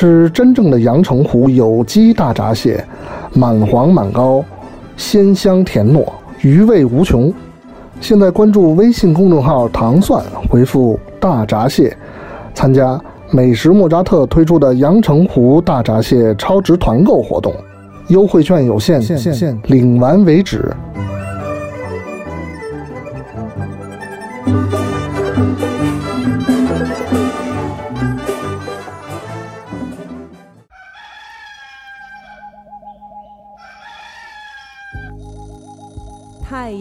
[0.00, 2.82] 吃真正的阳澄湖有机大闸蟹，
[3.34, 4.42] 满黄满膏，
[4.96, 6.02] 鲜香甜糯，
[6.40, 7.30] 余味无穷。
[8.00, 11.94] 现在关注微信公众号“糖蒜”，回复“大闸蟹”，
[12.56, 12.98] 参加
[13.30, 17.52] 美食莫扎特推出的阳澄湖大闸蟹超值团购活动，
[18.08, 19.02] 优惠券有限，
[19.66, 20.74] 领完为止。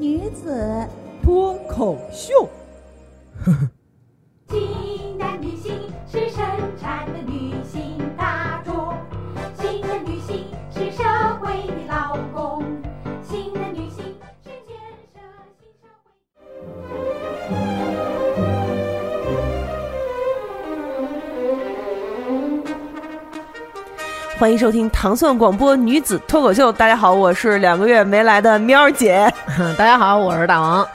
[0.00, 0.86] 女子
[1.24, 2.48] 脱口秀。
[3.44, 3.70] 呵呵
[4.48, 5.74] 新的女性
[6.06, 6.40] 是生
[6.80, 7.47] 产的女
[24.38, 26.70] 欢迎收听糖蒜广播女子脱口秀。
[26.70, 29.28] 大家好，我是两个月没来的喵姐。
[29.76, 30.86] 大家好，我是大王。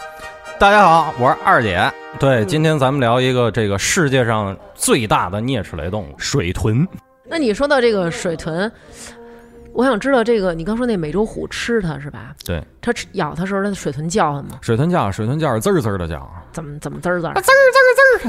[0.58, 1.75] 大家好，我是二姐。
[1.77, 6.88] 嗯对，今天咱们聊一个这个世界上最大的啮齿类动物——水豚。
[7.25, 8.71] 那你说到这个水豚，
[9.73, 12.33] 我想知道这个，你刚说那美洲虎吃它是吧？
[12.45, 14.52] 对，它吃咬它时候，它的水豚叫唤吗？
[14.61, 17.41] 水豚叫，水豚叫是滋儿滋儿的叫，怎么怎么滋儿滋儿就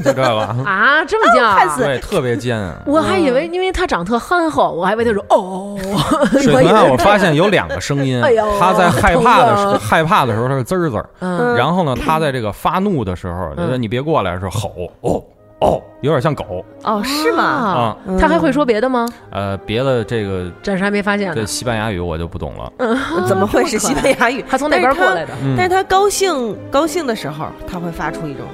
[0.02, 0.24] 这个。
[0.64, 1.04] 啊？
[1.04, 1.76] 这么叫啊？
[1.76, 2.58] 对，特别尖。
[2.86, 5.78] 我还以为因为它长特憨厚，我还以为它说哦。
[6.40, 15.22] 水豚啊， 我发现有两个声音哎呦，它在害怕的时候，害怕的时候它是滋儿滋儿，嗯然后呢，它在这个发怒的时候，嗯你别过来的时候吼哦
[15.64, 17.42] 哦，有点像狗哦，是吗？
[17.42, 19.08] 啊嗯它还会说别的吗？
[19.30, 21.34] 呃，别的这个暂时还没发现呢。
[21.34, 22.72] 这西班牙语我就不懂了。
[22.78, 24.44] 嗯怎么会是西班牙语？
[24.48, 25.32] 他从那边过来的。
[25.42, 28.44] 嗯但是他高兴高兴的时候，他会发出一种，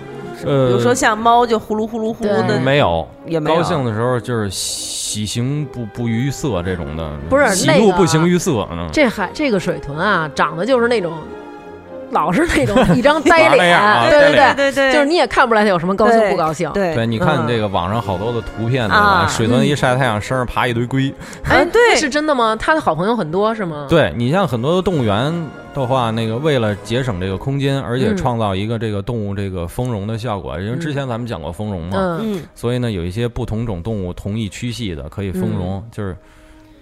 [0.46, 8.66] 呃比如说像猫就呼噜呼噜呼噜的，没有，也没有高兴的时候就是喜形不不于色这种的，不是喜怒不形于色。
[8.70, 11.12] 嗯，这还这个水豚啊，长得就是那种，
[12.10, 13.78] 老是那种 一张呆脸，
[14.10, 14.56] 对呆脸。
[14.56, 16.70] 对对对，就是你也看不出来他有什么高兴不高兴。
[16.72, 17.46] 对对，你看嗯。
[17.48, 19.22] 这个网上好多的图片，对啊。
[19.22, 19.26] 吧？
[19.28, 21.12] 水豚一晒太阳，身上爬一堆龟。
[21.44, 21.96] 哎，对。
[21.96, 22.56] 是真的吗？
[22.56, 23.86] 他的好朋友很多是吗？
[23.88, 25.32] 对你像很多的动物园
[25.74, 36.16] 的话，那个为了节省这个空间，而且嗯创造一个这个动物这个丰容的效果，因为之前咱们讲过丰容嘛，嗯，嗯，所以呢，有一些不同种动物同一区系的可以丰容，就是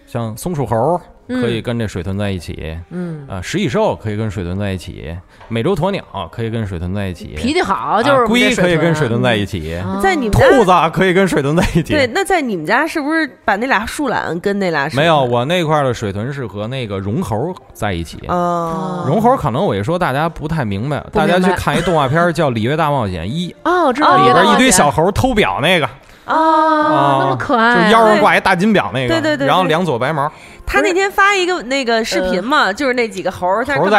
[0.06, 5.14] 像松鼠猴嗯可以跟这水豚在一起，嗯，啊，食蚁兽可以跟水豚在一起，
[5.48, 6.02] 美洲鸵鸟
[6.32, 11.92] 可以跟水豚在一起，脾气好就是龟可以跟水豚豚在一起，啊在你们兔子可以跟水豚在一起。
[11.92, 18.18] 对，那在你们家是不是把那俩树懒跟那俩没有，我那块儿的水豚是和那个绒猴在一起。
[18.28, 21.40] 哦，绒猴可能我一说大家不太明白，大不明白。
[21.40, 25.86] 家去看一动画片叫《里约大冒险一》， 哦，知道哦里边一堆小猴偷表那个，
[26.26, 29.46] 哦，那么可爱，就腰上挂一大金表那个，对对对对。
[29.46, 30.30] 然后两撮白毛，
[30.68, 33.90] 他那天发一个那个视频嘛，就是那几个猴儿在猴儿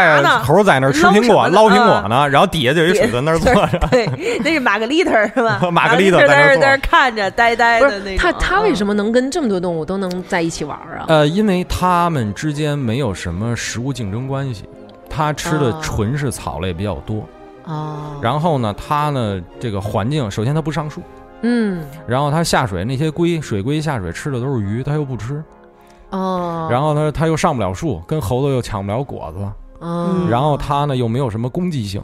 [0.63, 3.79] 在那儿吃苹果捞苹果呢，然后底下就有一水在那儿坐着。
[3.89, 4.05] 对，
[4.43, 5.59] 那是玛格丽特是吧？
[5.71, 8.11] 玛格丽特在那儿看着呆呆不的那种。
[8.11, 8.99] 是他他为什么？
[8.99, 11.05] 能跟这么多动物都能在一起玩啊？
[11.07, 14.65] 呃，因为他们之间没有什么食物竞争关系，
[15.09, 17.25] 他吃的哦纯是草类比较多。
[17.63, 21.01] 哦，然后呢，它呢这个环境，首先它不上树，
[21.43, 25.41] 嗯然后它下水那些龟，水龟下水吃的都是鱼，它又不吃。
[26.09, 29.47] 哦，然后呢，它又上不了树，跟猴子又抢不了果子，
[29.81, 32.01] 嗯，然后他呢又没有什么攻击性，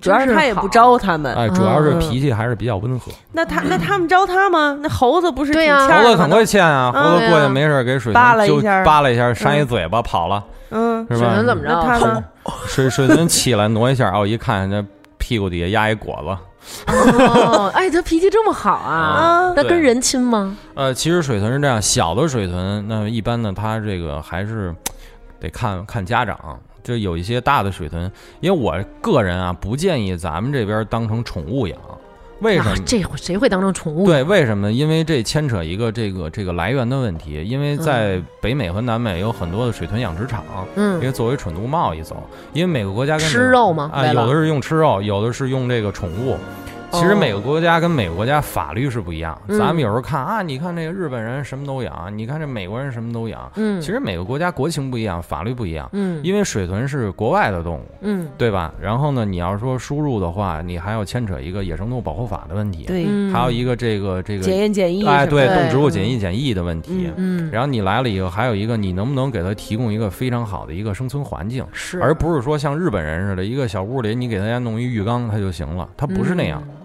[0.00, 1.34] 主要是他也不招他们。
[1.34, 3.12] 哎，主要是嗯脾气还是比较温和。
[3.30, 4.76] 那他那他们招他吗？
[4.80, 11.46] 那猴子不是挺对呀欠的猴子很会欠啊，嗯猴子过去没事儿给水扒豚就拉一下扒拉一下，扇一嘴巴跑了，嗯，是吧水豚？
[11.46, 12.22] 怎么着他？
[12.66, 14.84] 水水豚起来挪一下，哦，一看那
[15.18, 16.36] 屁股底下压一果子。
[16.86, 19.52] 哦，哎，他脾气这么好啊？
[19.56, 20.56] 那跟人亲吗？
[20.74, 24.74] 呃，其实水豚是这样，小的水豚，那一般呢，它这个还是
[25.40, 26.58] 得看看家长。
[26.82, 28.10] 就有一些大的水豚，
[28.40, 31.78] 因为我个人啊不建议咱们这边当成宠物养，
[32.42, 32.74] 为什么啊？
[32.84, 34.04] 这会谁会当成宠物？
[34.04, 34.72] 对，为什么呢？
[34.72, 37.42] 因为这牵扯一个这个这个来源的问题。
[37.44, 40.44] 因为在北美和南美有很多的水豚养殖场，
[40.74, 42.22] 嗯因嗯，为作为宠物贸易走。
[42.52, 46.36] 因为每个国家跟吃肉吗啊，有的是用吃肉，有的是用这个宠物。
[46.92, 49.40] 其实每个国家跟每个国家法律是不一样。
[49.48, 49.58] 嗯。
[49.58, 53.50] 咱们有时候看啊，你看这个日本人什么都养，你看这美国人什么都养。
[53.56, 53.80] 嗯。
[53.80, 55.88] 其实每个国家国情不一样，法律不一样。
[55.92, 56.20] 嗯。
[56.22, 58.28] 因为水豚是国外的动物，嗯。
[58.36, 58.72] 对吧？
[58.80, 67.10] 然后呢，你要说输入的话，你还要牵扯一个野生动物保护法的问题，对，嗯，还有一个这个这个检验检疫哎，对，动植物检疫检疫的问题。
[67.16, 67.50] 嗯。
[67.50, 76.81] 然后你来了以后，还有一个你能不能给它提供一个非常好的一个生存环境，是，而不是说像日本人似的，一个小屋里你给大家弄一浴缸它就行了，它不是那样，嗯，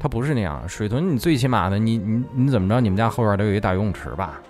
[0.00, 0.62] 它不是那样。
[0.68, 2.80] 水豚你最起码的，你你你怎么着？
[2.80, 4.40] 你们家后院得有一大游泳池吧？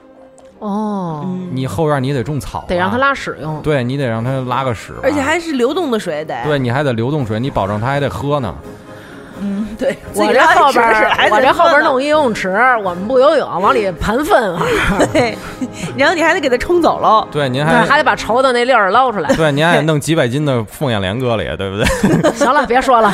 [0.61, 6.43] 哦，嗯你后院你得种草吧，得让它拉屎用，对你得让它拉个屎，而且还是流动的水得。
[6.45, 8.55] 对你还得流动水，你保证它还得喝呢。
[9.79, 12.49] 对，我这后边儿，我这后边儿弄一游泳池，
[12.83, 14.63] 我们不游泳，往里盘粪啊，
[15.13, 15.37] 对，
[15.97, 17.27] 然后你还得给它冲走喽。
[17.31, 19.35] 对，您，还还得把稠的那粒儿捞出来。
[19.35, 22.33] 对，您还得弄 几百斤的凤眼莲搁里，对不对？
[22.35, 23.13] 行了，别说了。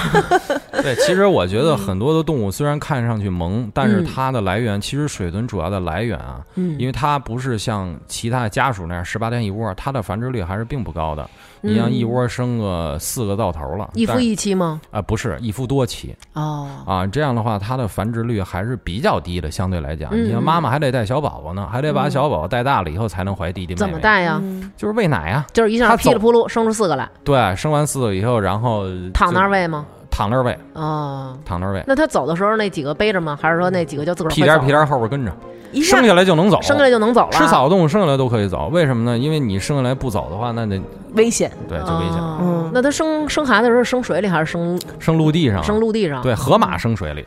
[0.82, 11.28] 对，其实我觉得很多的动物虽然看上去萌，但是嗯它的来源，其实水豚主要的来源啊，嗯因为它不是像其他的家属那样十八天一窝，它的繁殖率还是并不高的。
[11.62, 14.80] 你像一窝生个四个到头了，嗯一夫一妻吗？
[14.90, 23.76] 啊、不是一夫多妻哦，啊，这样的话它的繁殖率还是比较低的，相对来讲，嗯你像妈妈还得带小宝宝呢，还得把嗯小宝宝带大了以后才能怀弟弟妹妹。
[23.76, 23.98] 怎么？
[23.98, 24.38] 带呀？
[24.42, 29.84] 嗯就是喂奶呀、就是一下噼里扑噜生出四个来，对，生完四个以后，然后躺那儿喂吗？
[30.10, 33.38] 躺那儿喂，哦，躺那儿喂，那他走的时候那几个背着吗？
[33.40, 35.32] 还是说那几个就自个儿屁颠儿屁颠儿后边跟着，
[35.72, 37.32] 一下生下来就能走，生下来就能走了？
[37.32, 39.16] 吃草的动物生下来都可以走，为什么呢？
[39.16, 40.80] 因为你生下来不走的话，那得
[41.14, 41.50] 危险。
[41.68, 46.22] 对就危险嗯那他生生孩子的时候生水里还是生生陆地上，生陆地上？
[46.22, 47.26] 对，河马生水里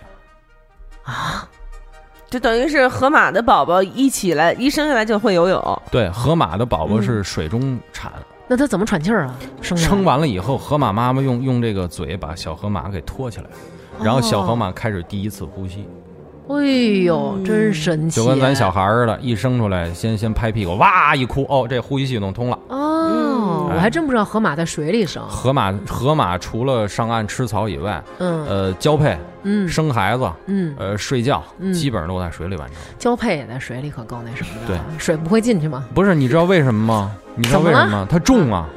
[1.03, 1.47] 啊，
[2.29, 5.81] 就等于是河马的宝宝一起来，一生下来就会游泳。
[5.91, 8.11] 对，河马的宝宝嗯是水中产，
[8.47, 9.35] 那他怎么喘气儿啊？
[9.61, 13.47] 生生完了以后，河马妈妈用用这个嘴把小河马给托起来，
[14.01, 15.85] 然后小河马开始第一次呼吸，
[16.49, 16.65] 哎
[17.03, 18.21] 呦，真神奇！
[18.21, 22.59] 就跟咱小孩儿似的，一生出来先先拍屁股，哇一哭，哦，这呼吸系统通了。
[22.67, 25.23] 哦，嗯我还真不知道河马在水里生。
[25.27, 32.77] 河马河马除了上岸吃草以外，嗯呃，交配、嗯生孩子、嗯，呃，睡觉，嗯基本上都在水里完成。
[32.99, 34.67] 交配也在水里，可够那什么的。
[34.67, 35.85] 对，水不会进去吗？
[35.93, 37.11] 不是，你知道为什么吗？
[37.35, 38.07] 你知道为什么吗？
[38.09, 38.67] 它重啊，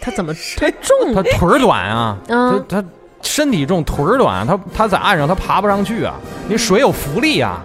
[0.00, 2.88] 它怎么它重它腿儿短啊，嗯它它
[3.34, 6.14] 身体重，腿儿短，它它在岸上它爬不上去啊。
[6.46, 7.64] 你水有浮力啊，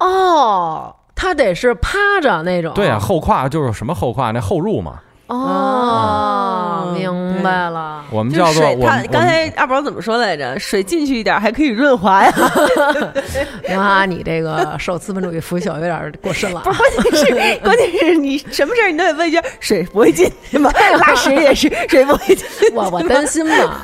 [0.00, 2.72] 哦，它得是趴着那种。
[2.72, 4.94] 对啊，后胯就是什么后胯，那后入嘛，
[5.28, 8.04] 哦，嗯明白了。
[8.10, 10.58] 我们就是水，叫做我他刚才二宝怎么说来着？
[10.58, 12.32] 水进去一点还可以润滑呀。
[13.68, 16.72] 那你这个受资本主义腐朽有点过深了啊。
[16.96, 20.70] 不是，关键是 关键是你什么事儿你都得问一下，水不会进去吗？
[21.00, 22.72] 拉屎也是水不会进去。
[22.72, 23.80] 我我担心嘛，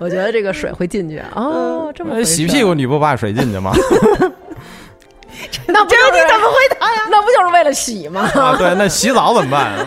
[0.00, 1.22] 我觉得这个水会进去。
[1.34, 3.72] 哦，这么洗屁股，你不怕水进去吗？
[5.66, 7.02] 那不就是这你怎么回答呀？
[7.10, 8.28] 那不就是为了洗吗？
[8.34, 9.86] 啊，对，那洗澡怎么办啊？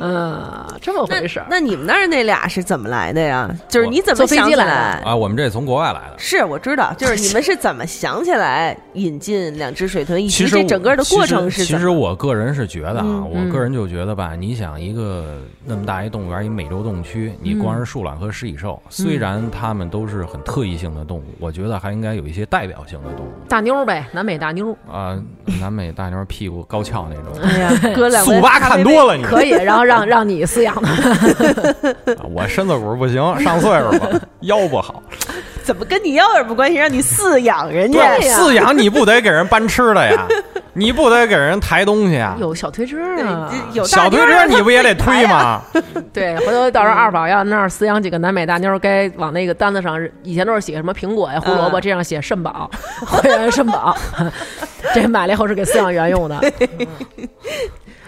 [0.00, 1.46] 嗯，这么回事儿。
[1.50, 3.48] 那你们那儿那俩是怎么来的呀？
[3.68, 6.14] 就是你怎么坐飞想起机来啊，我们这从国外来的。
[6.18, 11.80] 是我知道， 就是你们是怎么想起来引进两只水豚，以及其实这整个的过程其实其是怎么？
[11.80, 25.18] 实我个人是觉得啊，我个人就觉得吧，你想一个那么大一动物园，一美洲动物区，你光是树懒和食蚁兽，虽然它们都是很特异性的动物，我觉得还应该有一些代表性的动物大妞儿呗，南美大妞儿啊、
[25.60, 27.42] 南美大妞屁股高翘那种。
[27.42, 30.88] 哎呀， 哥两速八看多了你， 可以，然后让让你饲养的。
[32.14, 35.02] 啊我身子骨不行，上岁数了，腰不好。
[35.64, 36.76] 怎么跟你腰有什么关系？
[36.78, 40.26] 让你饲养人家对，饲养你不得给人搬吃的呀，
[40.72, 42.36] 你不得给人抬东西啊。
[42.40, 45.60] 有小推车啊，有小推车你不也得推吗？
[46.12, 52.70] 对，回头到时候二宝要那儿饲养几个南美大妞，该往那个单子上，以前都是写什么苹果呀、胡萝卜，嗯这样写肾宝，
[53.06, 53.94] 会员肾宝，
[54.94, 56.40] 这买了以后是给饲养员用的。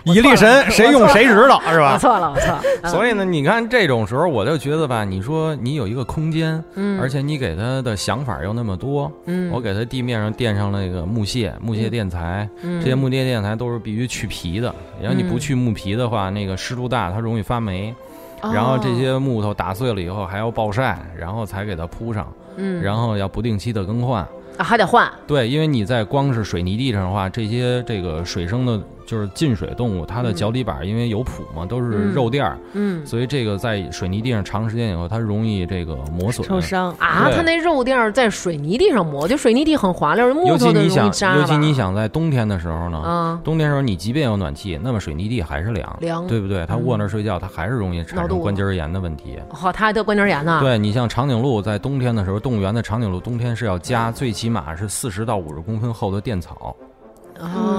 [0.04, 1.98] 以力神，谁用谁知道，是吧我吧？
[1.98, 2.60] 错了，我错了。
[2.82, 14.74] 嗯所以呢，你看这种时候，我就觉得吧，你说你有一个空间，嗯而且你给他的想法又那么多，嗯我给他地面上垫上那个木屑、木屑垫材，嗯这些木屑垫材都是必须去皮的。
[15.02, 17.94] 然后你不嗯去木皮的话，那个湿度大，它容易发霉。
[18.42, 22.26] 然后这哦些木头打碎了以后还要暴晒，然后才给它铺上，
[22.56, 24.26] 嗯，然后要不定期的更换。
[24.56, 28.78] 啊还得换，对，因为你在光是水泥地上的话，这些这个水生的
[29.10, 36.46] 就是进水动物，它的嗯脚底板因为有蹼嘛，都是嗯肉垫儿，嗯所以这个在水泥地上长时间以后，它容易这个磨损。
[36.46, 46.64] 受伤啊，它那肉垫儿在水泥地上磨，就水泥地很滑溜，木尤头的容易其你想，扎尤其你想在冬天的时候呢，啊，冬天时候你即便有暖气，那么水泥地还是凉，凉对不对？
[46.66, 49.40] 它嗯卧那儿睡觉，它还是容易产生关节炎的问题。
[49.50, 50.60] 好，它还得关节炎呢。
[50.62, 56.76] 对你像长颈鹿在冬天的时候，动物园的长颈鹿冬天是要加最起码是四十到五十公分厚的垫草，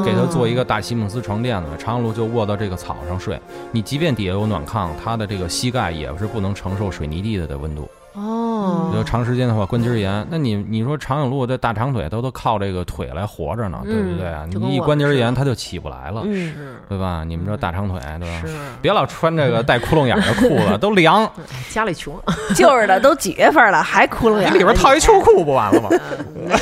[0.03, 3.39] 给他做一个大席梦思床垫子，长颈鹿就卧到这个草上睡。
[3.71, 7.89] 你即便底下有暖炕，它的这个膝盖也是不能承受水泥地的的温度。
[8.13, 10.25] 哦，就长时间的话，关节炎。
[10.29, 14.45] 那你你说长颈鹿这大长腿，它都靠这个腿来活着呢，对不对啊？
[14.49, 16.23] 你一关节炎，它就起不来了，
[16.89, 17.23] 对吧？
[17.25, 18.41] 你们这大长腿，对吧？
[18.45, 21.25] 是，别老穿这个带窟窿眼的裤子， 都凉。
[21.25, 21.31] 哎
[21.71, 22.13] 家里穷，
[22.53, 24.53] 就是的，都几月份了还窟窿眼？
[24.53, 25.89] 你 里边套一秋裤不完了吗？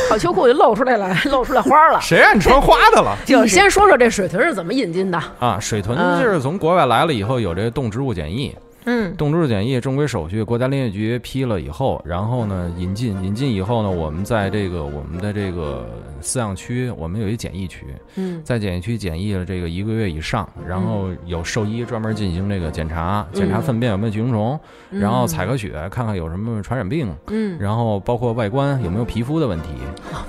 [0.08, 2.00] 套秋裤就露出来了，露出来花了。
[2.00, 3.18] 谁让你穿花的了？
[3.26, 5.20] 就先说说这水豚是怎么引进的？
[5.40, 9.16] 啊，水豚嗯就是从国外来了以后，有这个动植物检疫，嗯。
[9.16, 15.88] 动植物检疫正规手续，国家林业局批了以后，然后呢引进，引进以后呢，我们在这个我们的这个
[16.22, 18.42] 饲养区，我们有一检疫区，嗯。
[18.44, 24.60] 在检疫区检疫了这个一个月以上，然后有兽医专门进行这个检查，检查粪便有没有寄生虫，
[24.90, 29.70] 然后采个血看看有什么传染病，嗯，然后包括外观有没有皮肤的问题。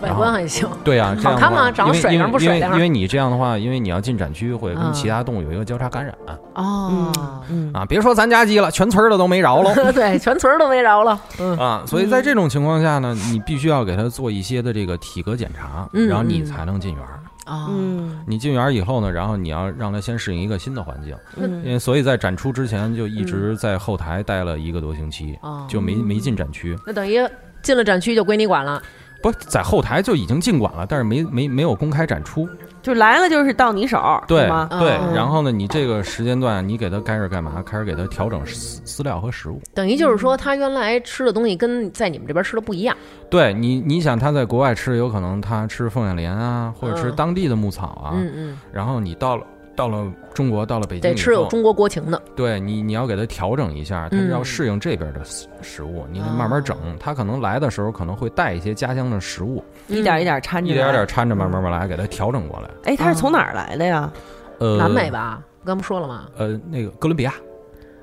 [0.00, 0.68] 外观还行。
[0.84, 1.64] 对呀、这样看吗？
[1.64, 4.92] 话长得水灵不水灵因为因为你这样的话，因为你要进展区，会跟嗯。
[5.00, 6.14] 其他动物有一个交叉感染
[6.54, 7.10] 哦，
[7.48, 7.86] 嗯，啊！
[7.86, 9.74] 别说咱家鸡了，全村儿的都没饶了。
[9.94, 11.18] 对，全村儿都没饶了。
[11.38, 17.20] 嗯啊，所以在这种情况下呢，你必须要给他做一些的这个体格检查，嗯然后你嗯才能进园儿。
[17.46, 26.76] 啊，嗯你进园儿以后呢，然后你要让他先适应一个新的环境，因嗯为所以在展出之前就一直在后台待了一个多星期，哦就没没进展区。
[26.86, 27.18] 那等于
[27.62, 28.82] 进了展区就归你管了。
[29.22, 32.48] 不在后台就已经进馆了，但是没没没有公开展出。
[32.82, 34.68] 就来了就是到你手，对吗？
[34.70, 37.62] 对哦，然后呢，你这个时间段你给他开始干嘛？
[37.64, 39.60] 开始给他调整饲饲料和食物。
[39.74, 42.96] 等于就是说，他原来吃的东西跟在你们这边吃的不一样。
[43.28, 48.12] 对你，你想他在国外吃，有可能他吃凤眼莲啊，或者吃嗯当地的牧草啊。
[48.14, 49.44] 嗯嗯，然后你到了
[49.76, 52.20] 到了中国，到了北京得吃有中国国情的。
[52.36, 56.76] 对你，你要给它调整一下，它是要嗯适应这边的食食物，你得慢慢整。
[56.98, 61.06] 它可能来的时候可能会带一些家乡的食物，一点一点掺着，一点点。
[61.06, 62.70] 掺着，慢慢慢来，给它调整过来。
[62.84, 64.12] 哎，他是从哪儿来的呀？
[64.58, 65.10] 呃，南美？
[65.10, 66.26] 吧，刚不说了吗？
[66.36, 67.32] 呃，那个哥伦比亚，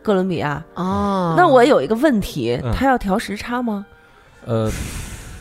[0.01, 0.63] 哥伦比亚。
[0.75, 3.85] 哦那我有一个问题嗯，他要调时差吗？
[4.45, 4.71] 呃，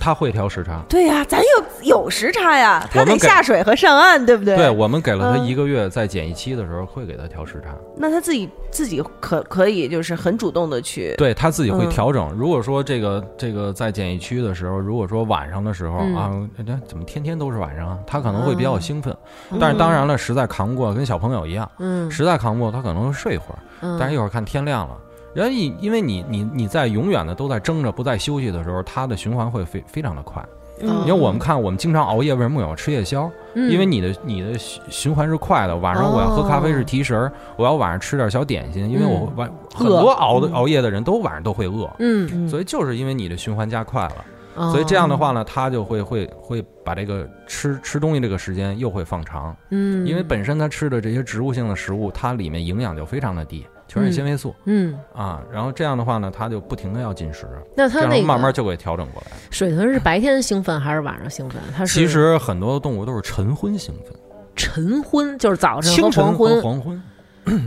[0.06, 0.80] 它会调时差。
[0.88, 4.54] 对呀，咱有有时差呀，他得我们给下水和上岸，对不对？
[4.54, 7.74] 对，我们给了它嗯一个月，在检疫期的时候会给他调时差。
[7.96, 12.30] 那他自己自己可可以就是很主动的去，对他自己会嗯调整。
[12.38, 16.30] 如果说这个这个在检疫区的时候，如果说晚上的时候、嗯啊，
[16.64, 17.98] 那怎么天天都是晚上啊？
[18.06, 19.12] 他可能会比较兴奋，
[19.50, 24.94] 嗯但是当然了，实在扛不过，跟小朋友一样，嗯，实在扛不过，他可能会睡一会儿，嗯，但是一会儿看天亮了。
[25.36, 30.42] 然后你因为你你你在永远的都在争着不在休息的时候，它的循环会非非常的快。
[30.80, 30.88] 嗯。
[31.00, 33.30] 因为我们看我们经常熬夜，为什么我要吃夜宵？
[33.54, 33.70] 嗯。
[33.70, 42.48] 因为你的你的循循环是快的，晚上我要喝咖啡是提神儿，我要晚上吃点小点心，因为我晚很多熬的熬夜的人都晚上都会饿，嗯，嗯。
[42.48, 44.24] 所以就是因为你的循环加快了，
[44.54, 44.72] 哦。
[44.72, 54.54] 所以这样的话呢，他就会会会把这个吃吃东西这个时间又会放长，嗯，因为本身他吃的这些植物性的食物，它里面营养就非常的低，全是纤维素。
[54.64, 59.36] 嗯，啊，然后这样的话呢，它就不停的要进食，那它那个慢慢就给调整过来。
[59.50, 61.60] 水豚是白天兴奋还是晚上兴奋？
[61.76, 64.12] 它是其实很多动物都是晨昏兴奋，
[64.54, 67.02] 晨昏就是早晨和清晨和黄昏，黄昏，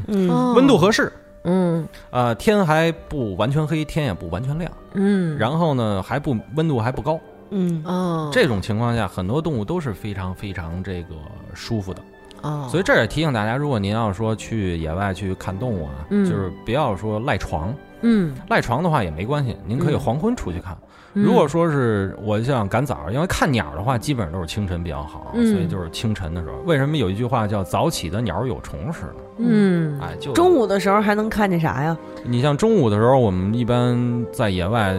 [0.08, 0.30] 嗯。
[0.30, 0.54] 哦。
[0.56, 1.12] 温度合适。
[1.44, 1.88] 嗯。
[2.12, 7.20] 呃，天还不完全黑，天也不完全亮，嗯，然后呢还不温度还不高，
[7.52, 7.82] 嗯。
[7.86, 11.16] 哦，这种情况下，很多动物都是非常非常这个
[11.54, 12.02] 舒服的。
[12.42, 20.74] 哦，所以这也提醒大家，如果您要说去野外去看动物啊，嗯就是不要说赖床，嗯，赖床的话也没关系，您可以嗯黄昏出去看。
[20.74, 26.56] 嗯如果说是我想赶早，因为看鸟的话，基本上都是清晨比较好，嗯所以就是清晨的时候。
[26.68, 29.22] 为什么有一句话叫“早起的鸟有虫吃”呢？
[29.40, 31.98] 嗯哎，就中午的时候还能看见啥呀？
[32.24, 34.96] 你像中午的时候，我们一般在野外，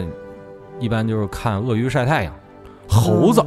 [0.79, 2.33] 一般就是看鳄鱼晒太阳，
[2.89, 3.41] 猴子。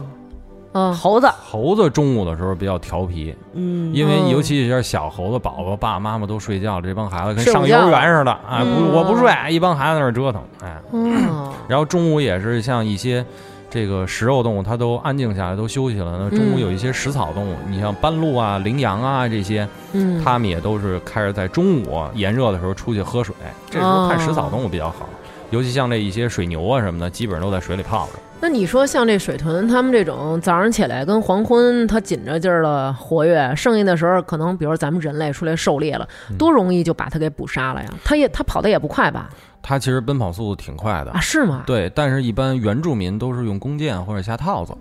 [0.74, 4.28] 哦猴子，猴子中午的时候比较调皮，嗯，因为哦。
[4.30, 8.90] 尤其是小猴子宝宝，爸爸妈妈都睡觉了，这帮孩子跟上幼儿园似的，哎，嗯。
[8.90, 13.24] 不，我不睡，一帮孩子在那儿折腾，哎，哦， 然后中午也是像一些
[13.70, 16.18] 这个食肉动物，它都安静下来，都休息了。
[16.18, 23.32] 那中午嗯有一些食草动物，你像斑鹿啊、羚羊啊这些，嗯，它们也都是开始在中午炎热的时候出去喝水，
[23.70, 25.08] 这时候看食草哦动物比较好。
[25.50, 28.12] 尤其像这一些水牛啊什么的，基本上都在水里泡着。
[28.44, 37.88] 那你说像这水豚，他们这种早上起来跟黄昏，它紧着劲儿的活跃，剩下的时候可能，比如咱们人类出来狩猎了，嗯多容易就把它给捕杀了呀？
[38.04, 39.30] 它也它跑的也不快吧？
[39.62, 41.62] 它其实奔跑速度挺快的啊，，是吗？
[41.66, 44.74] 对，但是一般原住民都是用弓箭或者下套子。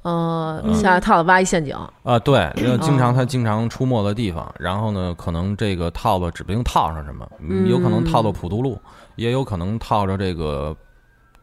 [0.00, 8.80] 呃，嗯下套子挖一陷阱，啊，对，因为经哦常它经常出没的地方，然后呢，可能这个套子指不定套上什么，嗯有可能套到普渡路，
[9.16, 10.74] 也有可能套着这个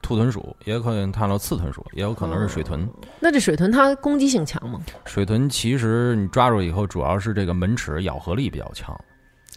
[0.05, 2.87] 兔豚鼠，也可能套到刺豚鼠，也有可能是水豚。
[3.19, 4.79] 那这水豚它攻击性强吗？
[5.03, 8.95] 水豚其实你抓住以后，主要是这个门齿咬合力比较强，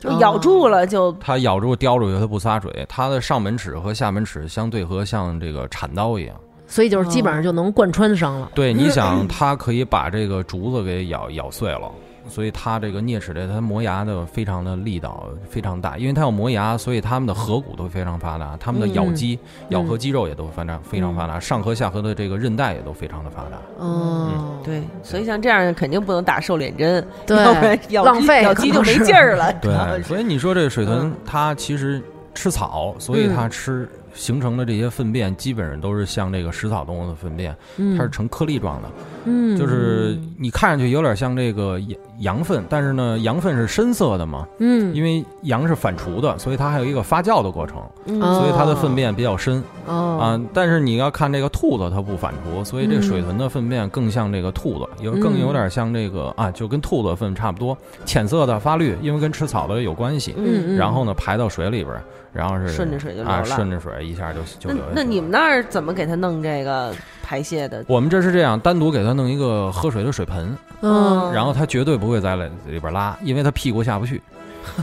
[0.01, 6.35] 就咬住了就它咬住叼住以后它不撒嘴，它的上门齿和下门齿相对合，像这个铲刀一样。
[6.67, 8.51] 所以就是基本上就能贯穿伤了。
[8.55, 11.93] 对，你想它可以把这个竹子给咬咬碎了。
[12.29, 19.39] 所以它这个啮齿类，它磨牙的非常的力道非常大，因为它要磨牙，所以它们的颌骨都非常发达，它们的咬肌、
[19.71, 23.59] 咬合肌肉也都非常非常发达，上颌下颌的这个韧带也都非常的发达。
[23.79, 29.53] 哦，对，所以像这样肯定不能打瘦脸针，对要不然咬肌浪费咬肌就没劲儿了。
[29.61, 31.15] 对，所以你说这个水豚嗯。
[31.25, 32.03] 它其实
[32.35, 38.89] 吃草，所以它吃形成的这些粪便基本上都是像这个食草动物的粪便，嗯它是呈颗粒状的，
[39.25, 41.99] 嗯，就是你看上去有点像这个羊
[42.39, 50.41] 羊粪，但是呢，羊粪是深色的嘛，嗯，因为羊是反刍的，所以它还有一个发酵的过程，所以它的粪便比较深哦啊。
[50.53, 60.35] 但是你要看这个兔子，它不反刍，所以这个水豚的粪便更像这个兔子，有更有点像这个啊，就跟兔子的粪差不多，浅色的发绿，因为跟吃草的有关系。
[60.77, 67.85] 然后呢，排到水里边儿，然后是顺着水就流啊，顺着水一下就就那你们那儿怎么给他弄这个排泄的？
[67.89, 74.21] 我们这是这样，单独给他弄一个喝水的水盆，嗯然后他绝对不会在里里边拉，因为他屁股下不去。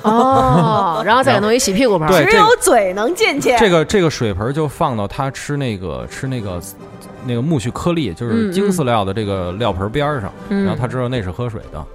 [0.02, 3.56] 哦， 然后再给弄一洗屁股盆，只有嘴能进去。
[3.58, 6.60] 这个这个水盆就放到他吃那个吃那个
[7.26, 11.86] 那个苜蓿颗粒，就是嗯精饲料的这个料盆边上，嗯然后他知道那是喝水的。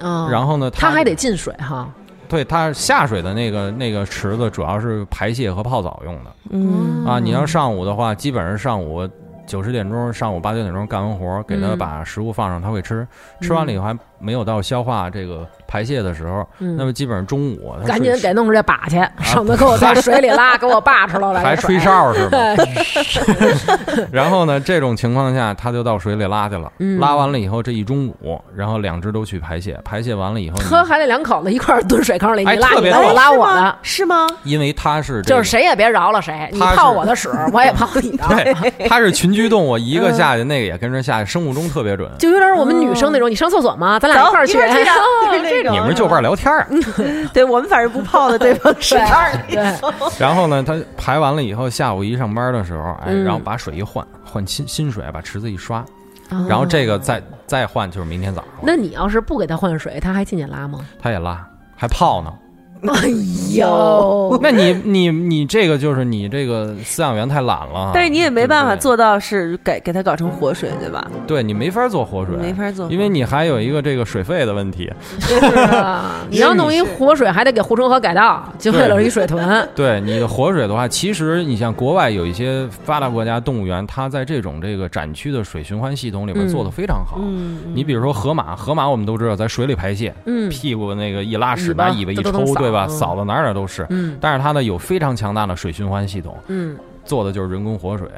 [0.00, 1.88] 嗯然后呢，他还得进水哈。
[2.28, 7.18] 对它下水的那个那个池子主要是排泄和泡澡用的嗯啊。
[7.18, 9.08] 你要上午的话，基本上上午
[9.46, 13.06] 九十点钟，上午八九点钟干完活，给它嗯把食物放上，它会吃。
[13.40, 21.40] 吃完了以后还没有到消化这个排泄的时候，嗯那么基本上中午赶紧给弄出来把去，省得给我在水里拉，给我拔出来了。
[21.42, 22.38] 还吹哨是吗？
[24.12, 26.70] 然后呢，这种情况下，它就到水里拉去了。
[26.78, 34.28] 嗯拉完了以后，这一中午，然后两只都去排泄，排泄完了以后，呵，还得两口子一块儿蹲水坑里，你哎拉你的，我拉我的，是吗？
[34.44, 38.24] 因为它是、这个、就是谁也别饶了谁，你泡我的屎，我也泡你的。
[38.28, 42.08] 对，它是群居动物，一个下去，那个也跟着下去，生物钟特别准。
[42.20, 43.98] 就有点我们女生那种，你上厕所吗？
[43.98, 44.58] 咱俩一块儿去。
[45.68, 46.66] 种你们就伴聊天儿，
[47.32, 49.54] 对我们反正不泡的 对方屎袋里。
[49.54, 49.62] 对，
[50.18, 55.80] 然后呢，他排完了以后，下午一上班的时候，哎，嗯然后把水一换，换新新水，把池子一刷，
[56.30, 60.80] 哦然后这个再再换，就是明天早上，那你要是不给他换水，他还进去拉吗？
[61.00, 61.46] 他也拉，
[61.76, 62.32] 还泡呢。
[62.92, 63.08] 哎
[63.54, 71.06] 呦， 那你 你你这个就是你这个饲养员太懒了，但是你也没办法做到是给给它搞成活水，对吧？
[71.26, 74.92] 对你没法做活水，没法做，因为你还有一个这个水费的问题。
[76.28, 79.66] 你要弄一活水，还得给护城河改道，就为了一水豚。
[79.74, 87.18] 对你的活水的话，其实你像国外有一些发达国家动物园，它在这种这个展区的水循环系统里面嗯做的非常好。
[87.72, 92.86] 你比如说河马，河马我们都知道在水里排泄，嗯屁股那个一拉屎，尾巴拿尾巴一抽对吧？
[92.86, 93.86] 嗯扫到哪儿哪儿都是。
[93.88, 98.08] 嗯但是它呢有非常强大的水循环系统，嗯，做的就是人工活水。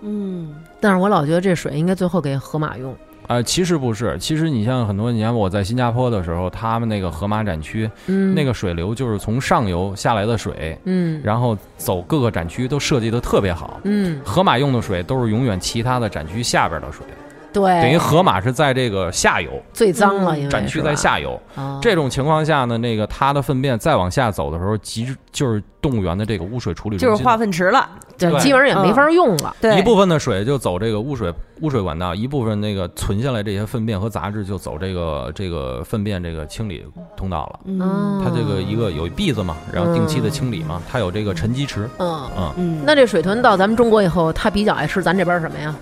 [0.00, 2.94] 嗯但是我老觉得这水应该最后给河马用。
[3.26, 13.80] 呃，其实不是，其实你像很多，你像我在新加坡的时候，他们那个河马展区，嗯，那个水流就是从上游下来的水，嗯然后走各个展区都设计的特别好。
[13.84, 17.06] 嗯，河马用的水都是永远其他的展区下边的水，
[17.54, 21.40] 对，等于河马是在这个下游，最脏了，因为展区在下游。
[21.54, 27.88] 啊，这种情况下呢，那个它的粪便再往下走的时候，即就是动物园的这个污水处理中心，就是化粪池了。
[28.18, 28.40] 对对。
[28.40, 29.54] 基本上也没法用了。
[29.60, 36.84] 对，一部分的水就走这个污水污水管道，一部分那个存下来这些粪便和杂质就走这个这个粪便这个清理
[37.16, 37.60] 通道了。
[37.66, 38.20] 嗯。
[38.24, 45.74] 它这个一个有篦子嘛，然后定期的清理嘛，它有这个沉积池，嗯，嗯，嗯，那这水豚到咱们中国以后，它比较爱吃咱这边什么呀？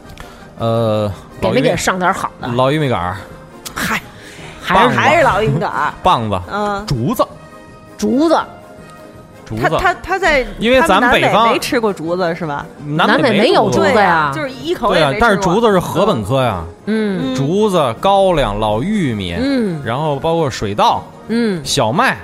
[0.63, 2.47] 呃，给没给上点好的？
[2.47, 3.17] 老玉米杆儿、
[3.75, 4.01] 嗨，
[4.63, 5.93] 还是还是老玉米杆儿。
[6.05, 7.27] 棒子、嗯，竹子、
[7.99, 8.39] 竹子？
[9.45, 12.65] 竹子，他他他在因为咱们北方没吃过竹子是吧？
[12.87, 22.17] 南北没有竹竹子呀就是一口也没，对啊但是竹子是禾本科呀，嗯嗯竹子、高粱、老玉米，嗯然后包括水稻、嗯，小麦，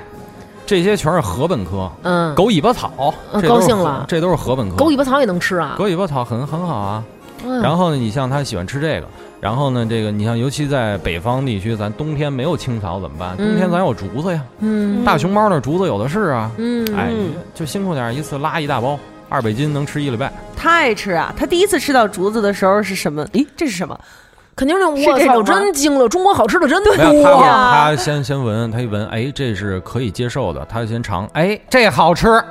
[0.65, 1.91] 这些全是禾本科。
[2.05, 4.77] 嗯，狗尾巴草，嗯这都是高兴了这都是禾本科。
[4.77, 5.75] 狗尾巴草也能吃啊。
[5.77, 7.03] 狗尾巴草很很好啊。
[7.45, 9.07] 嗯然后呢，你像他喜欢吃这个，
[9.41, 13.37] 然后呢，这个你像尤其在北方地区，咱冬天没有青草怎么办？
[13.37, 16.51] 冬天咱有竹子呀，嗯大熊猫那竹子有的是啊。
[16.57, 18.99] 嗯，哎嗯，就辛苦点，一次拉一大包，
[19.29, 20.33] 二百斤能吃一礼拜。
[20.57, 21.33] 他爱吃啊！
[21.37, 23.25] 他第一次吃到竹子的时候是什么？
[23.29, 23.99] 咦，这是什么？
[24.57, 26.09] 肯定是我操，真惊了！
[26.09, 27.93] 中国好吃的真多呀。
[27.93, 32.43] 他先先闻，他一闻，哎，这是可以接受的，他先尝，哎，这好吃。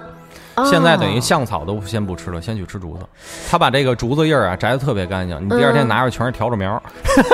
[0.65, 3.05] 现在等于啊香草都先不吃了，先去吃竹子。
[3.49, 6.81] 他把这个竹子叶儿啊摘的特别干净，你第二天嗯拿着全是笤帚苗儿，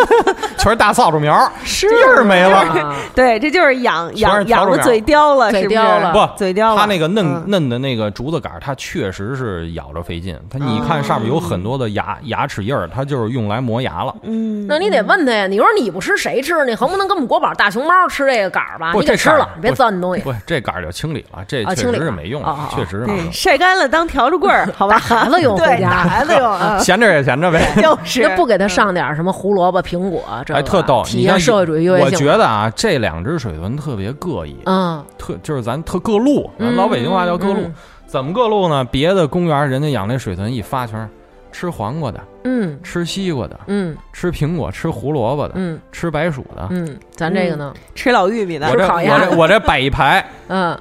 [0.58, 2.58] 全是大扫帚苗儿，是叶儿没了。
[2.60, 6.80] 啊对，这就是养养养的嘴刁了，嘴是不是刁了不，嘴刁了。
[6.82, 10.38] 它那个嫩、嗯嫩的那个竹子杆儿，它确实是咬着费劲。
[10.50, 14.16] 它你看上面有很多的牙、牙齿印儿，它就是用来磨牙了。
[14.24, 16.66] 嗯，那你得问他呀，你说你不吃谁吃？
[16.66, 18.94] 你横不能跟我们国宝大熊猫吃这个杆儿吧？
[18.96, 20.22] 你给吃了，别不糟践东西。
[20.22, 24.98] 不，这杆儿就清理了，这确实是没用啊啊啊，确实是没对，晒干了当笤帚棍儿， 好吧？
[24.98, 27.62] 孩子用回对，家打孩子用啊， 闲着也闲着呗。
[27.82, 31.04] 就是那不给他上点什么胡萝卜、苹果，这特逗！
[31.06, 32.12] 体你像社会主义优越性我。
[32.12, 37.74] 觉得啊，这两只水豚特别各异，嗯，特就是咱特各路，咱嗯老北京话叫各路嗯。
[38.06, 38.84] 怎么各路呢？
[38.86, 41.10] 别的公园人家养那水豚一发圈
[41.52, 46.68] 吃黄瓜的，嗯吃西瓜的，嗯吃苹果，吃胡萝卜的，嗯吃白薯的。
[46.70, 47.74] 嗯，咱这个呢？
[47.96, 50.78] 吃老玉米的我，这我这我这摆一排，嗯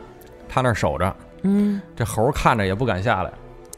[0.48, 3.30] 他那儿守着，嗯，这猴儿看着也不敢下来。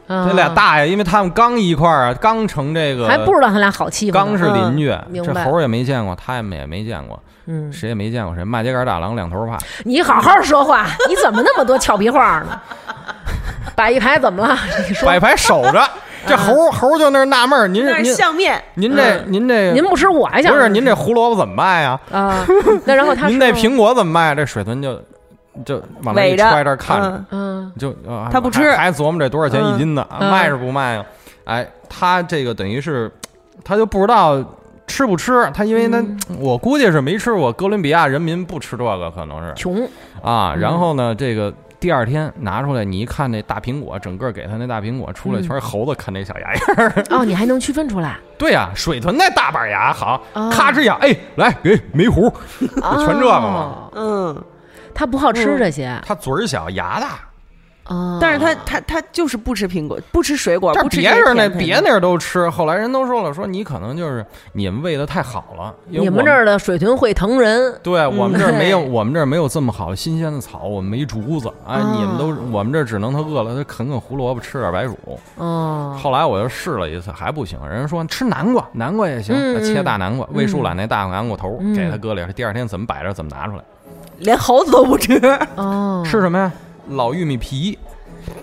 [0.06, 4.14] 这这俩大爷，因为他们刚一块儿啊，刚成这个，还不知道他俩好欺负。
[4.14, 8.44] 刚是邻居，这猴儿也没见过，他们也没见过，嗯，谁也没见过谁。
[8.44, 12.60] 麦秸秆大郎两头怕，你好好说话，你怎么那么多俏皮话呢？
[13.74, 14.58] 摆一排怎么了？
[14.86, 15.82] 你说摆排守着。
[16.26, 22.00] 这猴猴就那儿纳闷儿，您您相面，您这您这您不吃我还想不是您这胡萝卜怎么卖呀？
[22.10, 22.46] 啊？
[22.86, 24.34] 那然后他 您那苹果怎么卖？
[24.34, 24.98] 这水豚就
[25.64, 30.06] 就往那一揣着看着，嗯嗯就啊他不吃还还琢磨这多少钱一斤呢？
[30.18, 31.04] 嗯卖是不卖啊？
[31.44, 33.10] 哎，他这个等于是
[33.62, 34.42] 他就不知道
[34.86, 39.84] 吃不吃，他因为他嗯我估计是没吃过，哥伦比亚人民不吃这个，可能是穷，
[40.22, 40.52] 啊。
[40.54, 47.04] 嗯然后呢，这个第二天拿出来，你一看那大苹果，整个给他那大苹果出来嗯全是猴子啃那小牙印儿。
[47.10, 48.16] 哦，你还能区分出来？
[48.38, 53.48] 对呀，水豚那大板牙好，哦咔哧咬，哎，来给没糊， 全这个嘛。
[53.48, 54.44] 哦嗯，
[54.94, 56.00] 他不好吃这些。
[56.06, 57.18] 他嘴儿小，牙大。
[57.86, 71.48] 哦，但是他他他就是不吃苹果，不吃水果，这不吃别人那别那儿都吃，后来人都说了，说你可能就是你们喂的太好了，你们这儿的水豚会疼人，对我们这儿没有，我们这儿没有这么好新鲜的草，我们没竹子。
[71.66, 71.94] 啊，哦。
[71.94, 74.98] 你们都我们这儿只能他饿了，他啃啃胡萝卜，吃点白薯。
[75.36, 81.76] 哦，后来我又试了一次，还不行，人家说吃南瓜，南瓜也行，嗯切大南瓜，嗯魏树懒那大南瓜头嗯。
[81.76, 83.62] 给他搁里，第二天怎么摆着怎么拿出来，
[84.18, 85.20] 连猴子都不吃。
[85.56, 86.52] 哦， 吃什么呀？
[86.90, 87.78] 老玉米皮。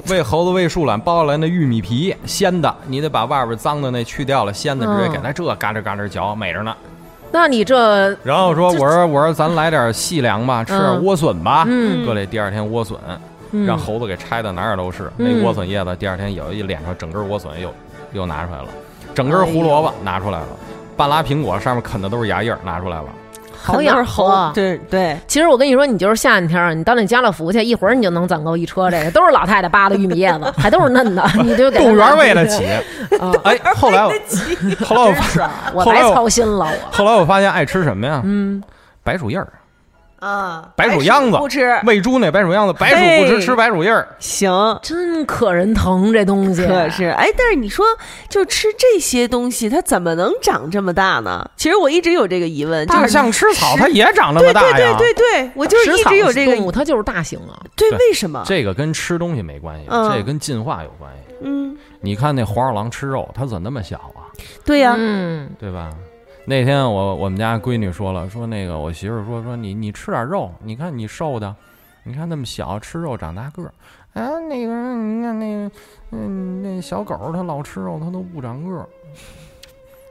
[0.09, 6.75] 喂猴子喂树懒剥下来那玉米皮鲜的，你得把外边脏的那去掉了，鲜的直接给嗯它这嘎吱嘎吱嚼，美着呢。
[7.31, 11.63] 那你这然后说，我说我说咱来点细粮吧，吃点嗯莴笋吧。
[11.67, 12.97] 嗯搁里第二天莴笋，
[13.51, 15.11] 嗯让猴子给拆的哪儿都是。
[15.17, 17.73] 嗯那莴笋叶子第二天有一脸上整根莴笋又
[18.13, 18.67] 又拿出来了，
[19.15, 20.47] 整根胡萝卜拿出来了，
[20.97, 23.05] 半拉苹果上面啃的都是牙印儿拿出来了。
[23.63, 32.65] 好养活，对对，其实我跟你说，你就是夏天儿，你到那家乐福去，一会儿你就能攒够一车这个，都是老太太扒的玉米叶子， 还都是嫩的， 你就给动物园喂得起。
[32.65, 34.13] 啊 哎，后来我
[34.85, 35.03] 后来
[35.73, 36.97] 我我白操心了，我。
[36.97, 38.21] 后来我发现爱吃什么呀？
[38.25, 38.61] 嗯，
[39.03, 39.47] 白薯叶儿，
[40.21, 44.07] 啊，白薯秧子不吃，喂猪那白薯秧子，白薯不吃，吃白薯叶儿。
[44.19, 44.51] 行。
[44.83, 47.83] 真可人疼这东西，可是，哎，但是你说，
[48.29, 51.49] 就吃这些东西，它怎么能长这么大呢？
[51.57, 54.77] 其实我一直有这个疑问，就是大象吃草，它也长那么大呀。
[54.77, 58.43] 对对对对，我就是一直有这个动物，它就是大型啊，对，为什么？
[58.45, 61.35] 这个跟吃东西没关系，嗯这跟进化有关系。
[61.41, 64.29] 嗯，你看那黄鼠狼吃肉，它怎么那么小啊？
[64.63, 65.89] 对呀，嗯，对吧？
[66.43, 71.55] 那天我我们家闺女说了，说那个我媳妇儿说说你你吃点肉，你看你瘦的，
[72.03, 73.71] 你看那么小吃肉长大个儿。
[74.13, 75.71] 啊，那个你看那个
[76.11, 78.89] 嗯那小狗它老吃肉，它都不长个儿。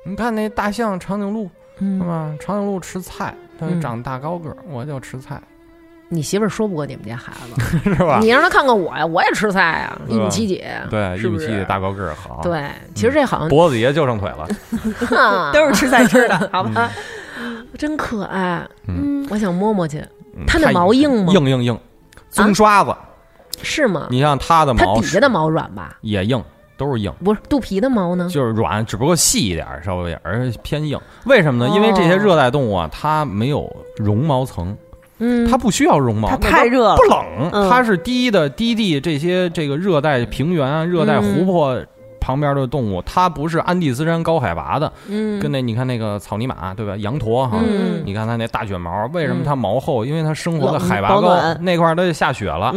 [0.06, 2.34] 你看那大象长颈鹿是嗯，吧？
[2.40, 5.38] 长颈鹿吃菜，它就长大高个儿，我就吃菜，
[6.12, 8.18] 你媳妇儿说不过你们家孩子， 是吧？
[8.20, 14.46] 你让她看看我呀，我也吃菜呀，一米七几，对，一米七大高个儿好。，对，其实这好像脖子底下就剩腿了。
[15.54, 16.90] 都是吃菜吃的， 好吧？
[17.78, 19.98] 真可爱，嗯，我想摸摸去，
[20.36, 21.78] 嗯它那毛硬吗硬硬硬，
[22.28, 22.94] 棕刷子。
[23.62, 24.08] 是吗？
[24.10, 25.96] 你像它的毛它底下的毛软吧？
[26.00, 26.42] 也硬，
[26.76, 28.28] 都是硬，不是肚皮的毛呢？
[28.28, 30.98] 就是软，只不过细一点儿，稍微而偏硬。
[31.24, 31.72] 为什么呢？
[31.74, 34.76] 因为这些哦热带动物啊，它没有绒毛层，
[35.20, 36.96] 嗯，它不需要绒毛，它太热了。
[36.96, 37.70] 不冷，嗯。
[37.70, 41.78] 它是低的低地这些这个热带平原啊、热带湖泊
[42.20, 45.40] 旁边的动物，它不是安第斯山高海拔的，嗯。
[45.40, 46.96] 跟那你看那个草泥马对吧？
[46.96, 48.02] 羊驼哈，嗯。
[48.04, 50.04] 你看它那大卷毛，为什么嗯它毛厚？
[50.04, 52.74] 因为它生活的海拔高，那块儿都得下雪了，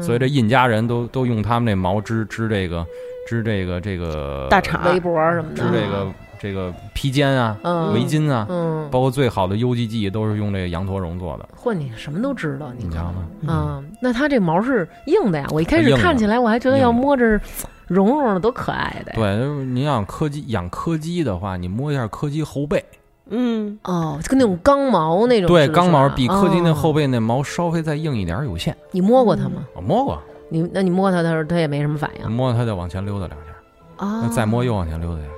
[0.00, 2.84] 所以这印加人都都用他们那毛织织这个
[3.28, 6.06] 织这个这个大氅围脖什么的，织这个
[6.38, 13.12] 这个披肩啊、嗯围巾啊，嗯，包括最好的 U G G 都是用这个羊驼绒做的，嚯，你什么都知道，你你瞧
[13.46, 13.52] 瞧。
[13.52, 15.46] 啊，那它这毛是硬的呀？
[15.50, 17.40] 我一开始看起来我还觉得要摸着
[17.86, 19.16] 绒绒的多可爱的呀。
[19.16, 22.84] 对，就是你养柯基养柯基的话，你摸一下柯基后背，
[23.30, 25.48] 嗯，哦，就跟那种刚毛那种。
[25.48, 26.90] 对，刚毛比柯基那后。
[26.90, 28.76] 哦背那毛稍微再硬一点有限。
[28.90, 29.64] 你摸过它吗？
[29.74, 34.28] 我摸过，你那你摸它，它它也没什么反应摸它就往前溜达两下，啊那。
[34.28, 35.35] 再摸又往前溜达两下，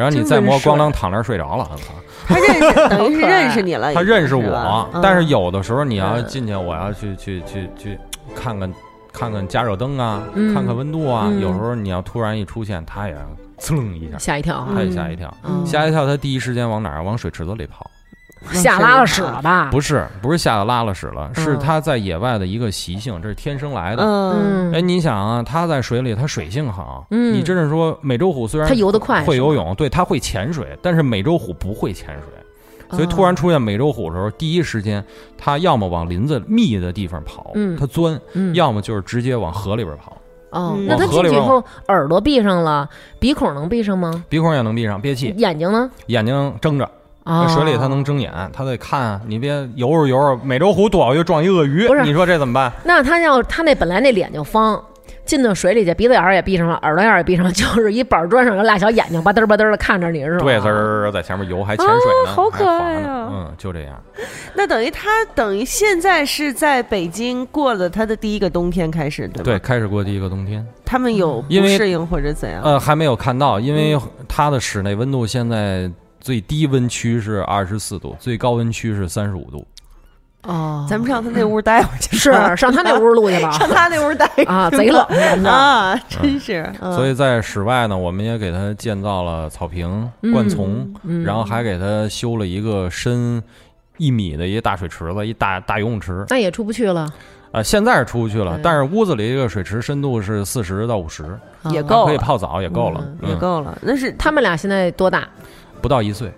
[0.00, 1.94] 然后你再摸，咣当躺那儿睡着了，很好。
[2.26, 7.98] 他认识， 等于是认识你了，他认识我，但是有的时候你要嗯进去，我要去去去去
[8.34, 8.72] 看看
[9.12, 11.26] 看看加热灯啊，嗯看看温度啊。
[11.26, 13.16] 嗯有时候你要突然一出现，他也
[13.58, 15.30] 噌一下，吓一跳，他也吓一跳。
[15.44, 17.02] 嗯吓一跳，他第一时间往哪儿？
[17.02, 17.90] 往水池子里跑。
[18.52, 19.68] 吓拉了屎了吧？
[19.72, 24.02] 不是，不是吓得拉了屎了，是嗯它在野外的一个习性，这是天生来的。
[24.02, 27.06] 嗯，嗯，哎，你想啊，它在水里，它水性好。
[27.10, 32.24] 嗯你真是说美洲虎虽然它游得快会游泳，对，它会潜水，但是美洲虎不会潜水。
[32.96, 35.04] 所以突然出现美洲虎的时候，第一时间
[35.38, 40.16] 它要么往林子密的地方跑，嗯它钻；嗯要么就是直接往河里边跑，
[40.50, 42.88] 哦，嗯那它进去以后耳朵闭上了，
[43.20, 44.24] 鼻孔能闭上吗？
[44.28, 45.88] 鼻孔也能闭上，憋气，眼睛呢？
[46.06, 46.90] 眼睛睁着。
[47.30, 52.72] 啊，水里它能睁眼，它得看啊，你别游着游着，美洲虎躲过去撞一鳄鱼不是，你说这怎么办？
[52.84, 54.82] 那它要它那本来那脸就方，
[55.24, 60.44] 进到水里去，鼻子眼儿也闭上了，耳朵眼儿也闭上了， 就是一板砖上有俩小眼睛，吧嘚吧嘚的看着你是吧？
[60.44, 63.94] 对，滋儿在前面游，还潜水呢，啊好可爱啊嗯，就这样。
[64.54, 69.44] 那等于他等于现在是在北京过了他的第一个冬天开始，对吧？
[69.44, 72.60] 对，，开始过第一个冬天，他们有因为不适应或者怎样？
[72.64, 75.88] 呃，还没有看到，因为它的室内温度现在
[76.20, 79.66] 最低温区是二十四度，最高温区是三十五度。
[80.44, 82.32] 哦，咱们上他那屋待会儿去，是。
[82.56, 83.50] 上他那屋录去吧？
[83.58, 85.04] 上他那屋待会啊，贼冷，
[85.44, 86.72] 啊，真是。
[86.80, 86.90] 嗯。
[86.94, 91.22] 所以在室外呢，我们也给他建造了草坪、灌丛，嗯。
[91.24, 93.42] 然后还给他修了一个深
[93.98, 96.24] 一米的一个大水池子，一大大游泳池。
[96.30, 97.12] 那也出不去了，
[97.52, 101.70] 啊，现在是出不去了，但是屋子里这个水池深度是四十到五十，啊。
[101.70, 105.28] 也够可以泡澡也够了，嗯，也够了，那是他们俩现在多大？
[105.80, 106.32] 不到一岁，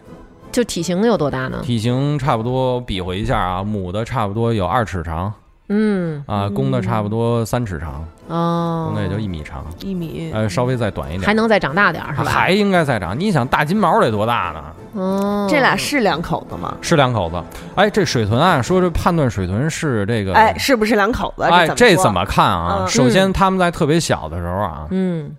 [0.50, 1.60] 就体型有多大呢？
[1.62, 5.32] 体型差不多比划一下啊，母的差不多有二尺长
[5.68, 12.30] 嗯，啊，公的差不多三尺长，哦，公的也就一米长，一米，呃，稍微再短一点，还能再长大点儿是吧？
[12.30, 13.18] 还应该再长。
[13.18, 15.00] 你想大金毛得多大呢？
[15.00, 16.74] 哦，这俩是两口子吗？
[16.82, 17.42] 是两口子。
[17.74, 21.44] 哎，这水豚啊，说这判断水豚是这个，哎，是不是两口子？
[21.44, 22.80] 哎，这怎么看啊？
[22.80, 25.34] 嗯首先，他们在特别小的时候啊，嗯，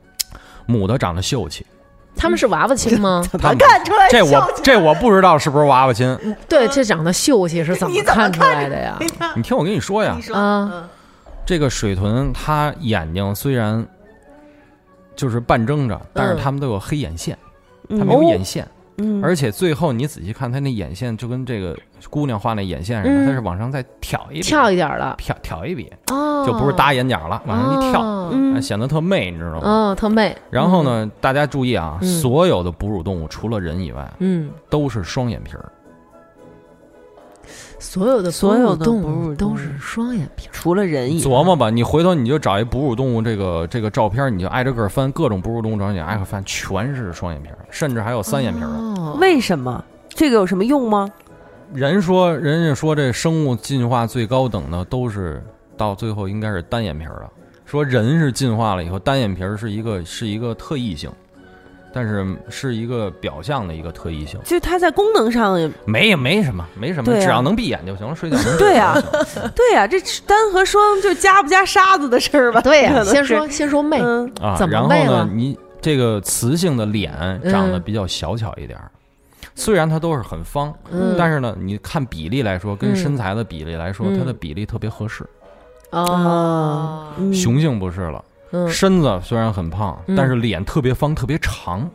[0.66, 1.64] 母的长得秀气，
[2.16, 3.24] 他们是娃娃亲吗？
[3.32, 6.18] 怎么看出来这我这我不知道是不是娃娃亲。
[6.48, 8.98] 对，这长得秀气是怎么 看出来的呀？
[9.36, 10.70] 你听我跟你说呀啊。
[10.72, 10.90] 嗯
[11.46, 13.86] 这个水豚它眼睛虽然
[15.14, 17.38] 就是半睁着，但是它们都有黑眼线，
[17.90, 18.66] 它没有眼线，
[19.00, 21.78] 嗯，而且最后你仔细看它那眼线，就跟这个
[22.10, 29.62] 姑娘画那眼线似嗯的，它是往上再挑一笔，跳一点了挑挑一笔，哦，就不是搭眼角了，往上一跳，显得特媚，你知道吗？
[29.64, 30.36] 哦，特媚。
[30.50, 34.48] 然后呢，大家注意啊，嗯所有的哺乳动物除了人以外，嗯？
[34.48, 35.72] 嗯，都是双眼皮儿。
[37.80, 40.48] 所有的所有的哺乳动物物都是双眼皮。
[40.54, 49.02] 除了人以外琢磨吧，你回头你就找一哺乳动物这个这个照片，你就挨着个儿翻，各种哺乳动物照片，你挨个翻，全是双眼皮儿，甚至还有三眼皮儿的。
[49.02, 49.84] 哦，为什么？
[50.08, 51.10] 这个有什么用吗？
[51.74, 55.44] 人说，人家说这生物进化最高等的都是
[55.76, 57.30] 到最后应该是单眼皮儿的。
[57.66, 61.10] 说人是进化了以后，单眼皮儿是一个是一个特异性，
[61.92, 69.52] 但是是一个表象的一个特异性，就它在功能上也没也没什么，没什么，啊只要能闭眼就行了，睡觉对啊眼就行。
[69.56, 72.62] 对呀、这单和双就加不加沙子的事儿吧？
[72.62, 74.32] 对呀，先说先说媚，嗯。
[74.40, 77.12] 啊，怎么然后呢，你这个雌性的脸
[77.50, 77.82] 长得嗯。
[77.82, 78.92] 比较小巧一点儿，
[79.56, 85.24] 虽然它都是很方，嗯，但是呢，你看比例来说，跟嗯身材的比例来说，嗯它的比例特别合适。
[85.92, 91.88] 哦，嗯雄性不是了，嗯身子虽然很胖，嗯但是脸特别方，特别长，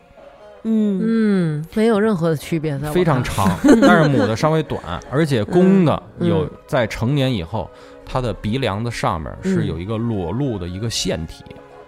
[0.63, 3.51] 嗯嗯，没有任何的区别，非常长。
[3.83, 7.69] 但是母的稍微短，而且公的嗯有在成年以后，
[8.07, 11.43] 它的鼻梁的上面是嗯有一个裸露的一个腺体，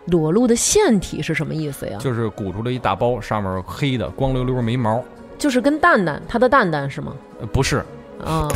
[0.07, 1.97] 裸露的腺体是什么意思呀？
[2.01, 5.01] 就是鼓出了一大包，上面黑的，光溜溜没毛。
[5.41, 7.13] 就是跟蛋蛋，它的蛋蛋是吗？
[7.41, 7.83] 呃不是，
[8.25, 8.47] 啊，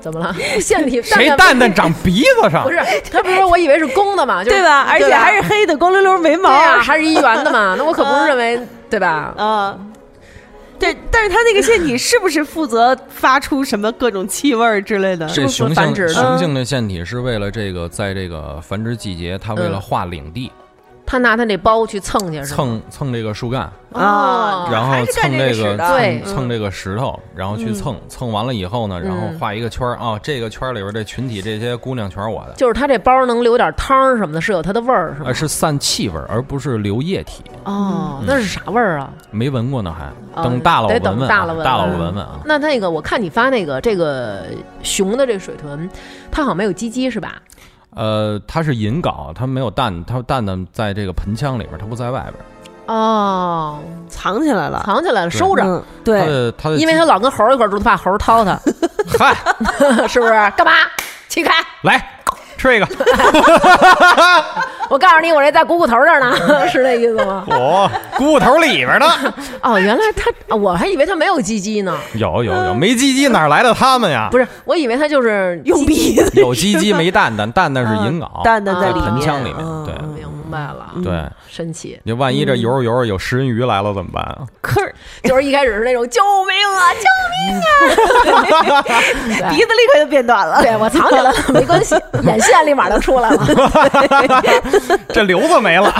[0.00, 0.34] 怎么了？
[0.60, 2.70] 腺体谁蛋蛋蛋长鼻子上不？
[2.70, 2.78] 是？
[3.12, 4.86] 他不是说我以为是公的嘛， 就是对吧？
[4.88, 7.74] 而且还是黑的，光溜溜没毛对呀，还是一圆的嘛。
[7.78, 9.34] 那我可不是认为对吧？
[9.36, 9.78] 啊。
[10.78, 15.26] 对，但是它那个腺体是不是负责发出什么各种气味儿之类的？
[15.28, 20.52] 这雄性繁殖的雄性的腺体是为了这个，在这个繁殖季节，它为了嗯划领地，
[21.06, 22.42] 他拿他那包去蹭去？
[22.42, 35.32] 蹭蹭这个树干，啊然后还是干蹭这个这个的对蹭蹭这个石头，然后去蹭蹭完了以后呢，然后嗯画一个圈儿啊，这个圈儿里边这群体这些姑娘全是我的，就是他这包能留点汤儿什么的，是有它的味儿是吗而？
[35.32, 37.44] 是散气味儿，而不是留液体。
[37.64, 39.12] 哦，那是啥味儿啊？
[39.30, 40.06] 没闻过呢，还
[40.40, 42.40] 哦等大佬得等闻闻啊，大佬闻大佬闻闻闻啊。
[42.44, 44.46] 那那个我看你发那个这个
[44.82, 45.88] 熊的这水豚，
[46.30, 47.40] 它好像没有鸡鸡是吧？
[47.96, 52.34] 呃，它是引镐，它没有蛋，它蛋蛋在这个盆腔里边，它不在外边。
[52.86, 55.64] 哦，藏起来了，藏起来了，收着。
[55.64, 58.60] 嗯，对，它因为它老跟猴一块儿住，它怕猴掏它，
[59.18, 59.34] 嗨，
[60.06, 60.32] 是不是？
[60.56, 60.72] 干嘛？
[61.28, 61.52] 起开！
[61.82, 62.20] 来
[62.56, 62.86] 吃一个，
[64.88, 66.34] 我告诉你，我这在股骨头这儿呢，
[66.68, 67.44] 是这意思吗？
[67.48, 69.06] 我股骨头里边呢。
[69.62, 71.96] 哦，原来他，我还以为他没有鸡鸡呢。
[72.14, 74.28] 有有有，没鸡鸡哪来的他们呀？
[74.30, 79.94] 不是，我以为他就是用鼻子有鸡鸡没蛋蛋，蛋蛋是银睾，蛋蛋在里面，盆腔里面嗯对
[80.56, 82.00] 白了，对，神奇。
[82.04, 84.38] 你万一这游着游着有食人鱼来了怎么办啊？
[84.62, 89.50] 可是 就是一开始是那种救命啊， 救命啊！
[89.52, 90.62] 鼻子立刻就变短了。
[90.62, 93.46] 对我藏起来了，没关系，眼线立马就出来了，
[95.12, 95.92] 这瘤子没了，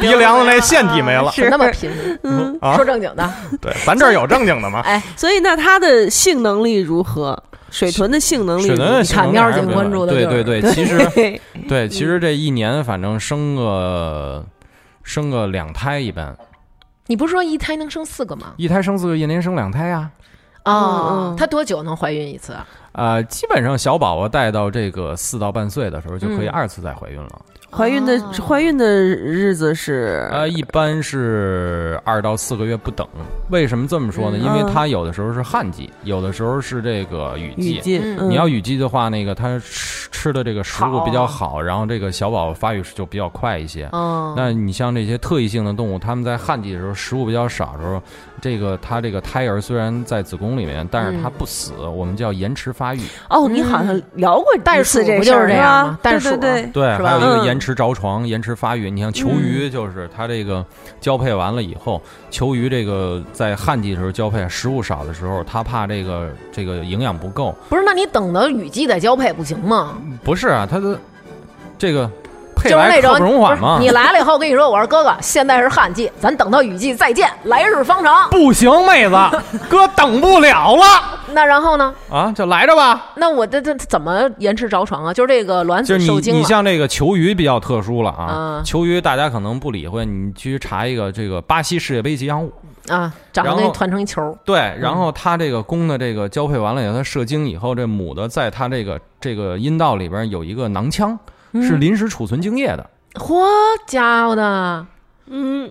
[0.00, 1.30] 鼻梁子那腺体没了。
[1.30, 1.90] 是那么贫。
[2.24, 4.82] 嗯说正经的，对，咱这儿有正经的吗？
[4.84, 7.40] 哎，所以那它的性能力如何？
[7.72, 14.44] 水豚的性能力如何，水豚的性能看喵儿还是比较警关注的就是对对对，其实对 对，其实这一年反正生个
[15.02, 16.36] 生个两胎一般，
[17.06, 18.52] 你不是说一胎能生四个吗？
[18.58, 20.10] 一胎生四个，一年生两胎呀。
[20.64, 22.64] 哦嗯，它多久能怀孕一次啊？
[22.92, 27.40] 呃，基本上小宝宝带到这个四到半岁的时候就可以嗯二次再怀孕了。
[27.74, 33.08] 怀孕的哦怀孕的日子是呃，一般是二到四个月不等。
[33.48, 34.36] 为什么这么说呢？
[34.38, 37.76] 嗯因为它有的时候是旱季，有的时候是这个雨季。
[37.76, 43.88] 雨季，嗯嗯你要雨季的话，那个它吃吃的这个食物比较好，然后这个小宝宝发育就比较快一些。
[43.92, 48.02] 哦，那你像这些特异性的动物，它们在旱季的时候食物比较少的时候，
[48.42, 53.00] 这个它这个胎儿虽然在子宫里面，但是它嗯不死，我们叫延迟发育。
[53.28, 55.98] 哦，你好像聊过袋鼠不就是这样吗？
[56.02, 58.90] 袋对鼠对对，是吧还有一个嗯延迟着床、延迟发育。
[58.90, 60.64] 你像球鱼，就是它这个
[61.00, 67.54] 交配完了以后，球鱼这个在旱季的时候交配，食物少的时候，它怕这个这个营养不够。
[67.68, 67.82] 不是？
[67.84, 69.98] 那你等到雨季再交配不行吗？
[70.24, 70.98] 不是啊，它的
[71.78, 72.12] 这个配
[72.64, 73.12] 就是那种。
[73.80, 78.28] 你来了以后，我跟你说，我说哥哥，现在是旱季，咱等到雨季再见，来日方长。
[78.30, 79.16] 不行，妹子，
[79.68, 80.84] 哥等不了了
[81.32, 81.94] 那然后呢？
[82.10, 83.12] 啊，就来着吧。
[83.16, 85.14] 那我这这怎么延迟着床啊？
[85.14, 86.38] 就是这个卵子受精了。
[86.38, 92.52] 你像这个球鱼比较特殊了啊，嗯球鱼大家可能不理会，你去查一个这个巴西世界杯吉祥物，
[92.88, 94.36] 啊，长得然后给团成一球。
[94.44, 101.18] 对，然后它这个公的这个交配完了以后，它射精以后，这母的在它这个这个阴道里边有一个囊腔，嗯
[101.54, 102.90] 是临时储存精液的。
[103.14, 103.44] 嚯
[103.86, 104.86] 家伙的！
[105.26, 105.70] 嗯，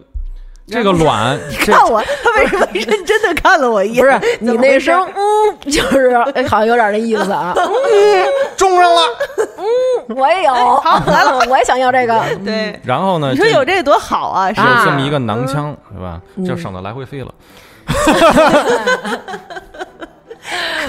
[0.68, 4.06] 这个卵，你看我，他为什么认真的看了我一眼？
[4.20, 7.54] 不是你那声嗯，就是哎好像有点那意思啊。
[7.56, 9.02] 嗯 中上了。
[9.58, 9.66] 嗯
[10.16, 12.22] 我也有，好来了，我也想要这个。
[12.44, 14.50] 对，然后呢，你说有这多好啊！
[14.50, 14.62] 是？
[14.86, 16.20] 这么一个囊腔，是吧？
[16.36, 17.34] 嗯就省得来回飞了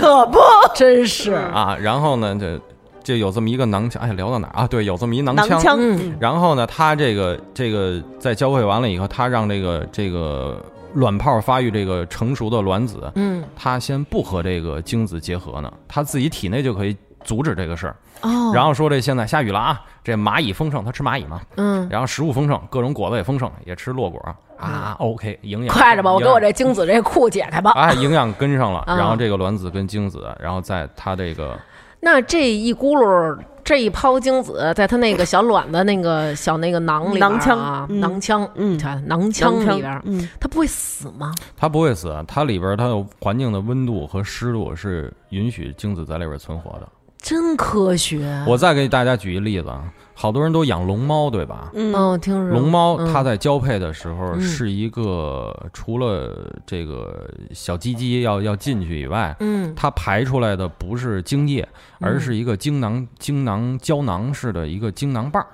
[0.00, 0.38] 可不，
[0.74, 1.76] 真是啊。
[1.80, 2.60] 然后呢，这
[3.02, 4.02] 就有这么一个囊腔。
[4.02, 4.66] 哎，聊到哪儿啊？
[4.66, 5.48] 对，有这么一囊腔。
[5.48, 10.60] 囊腔，嗯然后呢，他这个这个在交配完了以后，他让这个这个
[10.94, 17.96] 卵泡发育这个成熟的卵子，嗯它先不和这个精子结合呢，他自己体内就可以阻止这个事儿。
[18.22, 24.20] 哦，然后说这现在下雨了啊，这蚂蚁丰盛，它吃蚂蚁嘛，嗯，然后食物丰盛，各种果子也丰盛，也吃落果
[24.58, 24.94] 啊。
[25.00, 27.72] OK，营养快着吧，我给我这精子这裤解开吧。
[27.72, 31.58] 哎，营养跟上了，啊然后这个卵子跟精子，然后在它这个
[32.04, 41.32] 那这一咕噜，这一泡精子，在它那个小卵的那个小那个囊里边囊腔啊，嗯囊腔，嗯看囊腔囊腔里边，嗯，它不会死吗？
[41.56, 46.88] 它不会死，它里边它有环境的温度和湿度是允许精子在里边存活的。
[47.18, 48.44] 真科学。
[48.48, 49.84] 我再给大家举一例子啊，
[50.22, 51.72] 好多人都养龙猫，对吧？
[51.74, 51.92] 嗯。
[51.92, 52.56] 哦，听说。
[52.56, 54.40] 龙猫嗯它在交配的时候嗯。
[54.40, 59.74] 是一个除了这个小鸡鸡要要进去以外，嗯。
[59.74, 65.48] 它排出来的不是精液，而是一个精囊精囊胶囊式的一个精囊瓣儿。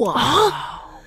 [0.00, 0.18] 哇，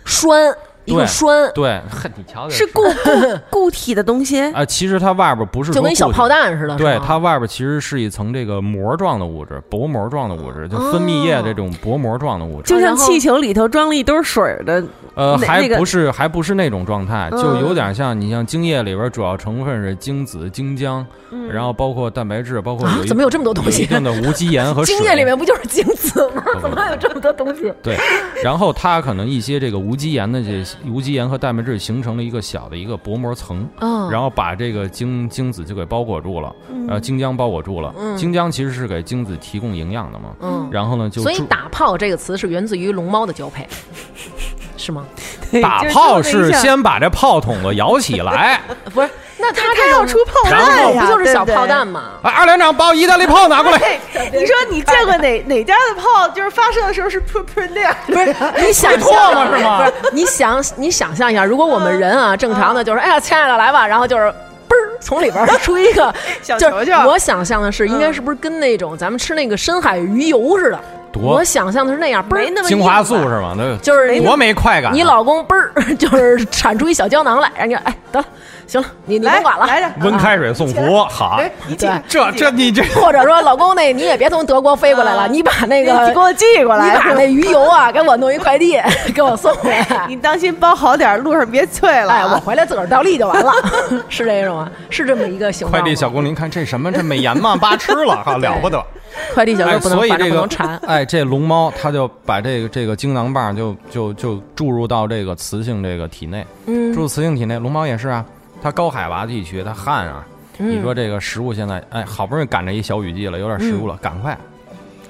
[0.05, 0.55] 栓
[0.87, 4.41] 一个栓，对，嘿 你瞧瞧是固固固体的东西。
[4.55, 6.75] 啊，其实它外边不是就跟小炮弹似的。
[6.77, 12.73] 对它外边其实是一层这个膜状的物质，薄膜状的物质，就分泌液这种薄膜状的物质。
[12.73, 14.81] 就像气球里头装了一兜水的，
[15.15, 21.05] 呃，还那那个不是还不是那种状态，就嗯有点像你像精液里边主要成分是精子、精浆，
[21.51, 24.95] 然后包括蛋白质，包括有一啊怎么有这么多东西有一定的无机盐和 水。
[24.95, 26.43] 精液里面不就是精子吗？
[26.61, 27.73] 怎么还有这么多东西？
[27.83, 27.97] 对，
[28.41, 36.55] 然后它可能一些这个无机盐的这无机盐和蛋白质形成了一个小的一个薄膜层，嗯，然后把这个精精子就给包裹住了，
[36.87, 37.93] 呃，精浆包裹住了。
[37.97, 40.29] 嗯精浆其实是给精子提供营养的嘛。
[40.41, 43.67] 嗯，然后呢，就所以打炮这个词是源自于龙猫的交配，
[44.77, 45.05] 是吗？
[45.61, 48.61] 打就是炮是先把这炮筒子摇起来。
[48.93, 49.09] 不是，
[49.39, 51.87] 那他他这要出炮然后弹呀，不就是小对对炮弹？
[51.87, 52.03] 吗？
[52.23, 53.99] 啊，二连长把我意大利炮拿过来。
[54.33, 57.95] 你说你见过哪哪家的炮，就是发射的时候是噗噗那样？
[58.07, 58.35] 不是，
[58.65, 64.33] 你想会象唾沫是吗不是，你想你想象一下，如果我们人啊正常的就是，哎呀，亲爱的来吧，然后就是。
[64.69, 66.13] 嘣儿，从里边儿出一个
[66.43, 70.79] 小就是球球我想象的是，应该是不是跟那种咱们吃那个深海鱼油似的？
[71.11, 73.53] 多我想象的是那样，没那么精华素是吗？
[73.57, 74.93] 那就是多没快感啊。
[74.93, 78.25] 你老公嘣儿 就是产出一小胶囊来，人家哎得了，
[78.67, 81.39] 行了，你你来甭管了，来着，温开水送服，好，
[81.77, 88.79] 对，这这你这或者说老公那你也别从德国飞过来了，你把那个给我寄过来你，把那鱼油啊 给我弄一快递
[89.15, 90.05] 给我送回来。
[90.07, 92.17] 你当心包好点，路上别脆了啊。
[92.17, 93.51] 哎，我回来自个儿倒立就完了，
[94.09, 94.69] 是这种吗？
[94.89, 95.79] 是这么一个形状吗。
[95.79, 96.91] 快递小工，您，看这什么？
[96.91, 97.55] 这美颜吗？
[97.55, 98.83] 八吃了，哈，了不得。
[99.33, 100.87] 快递小哎，哥不能，反正所以这个。
[100.87, 108.25] 哎，这龙猫它就把这个这个精囊棒就就就注入到这个雌性这个体内，嗯注入雌性体内，龙猫也是啊，
[108.61, 110.25] 它高海拔地区它旱啊，
[110.59, 114.37] 嗯你说这个食物现在哎，好不容易赶着一小雨季了，有点食物了，赶快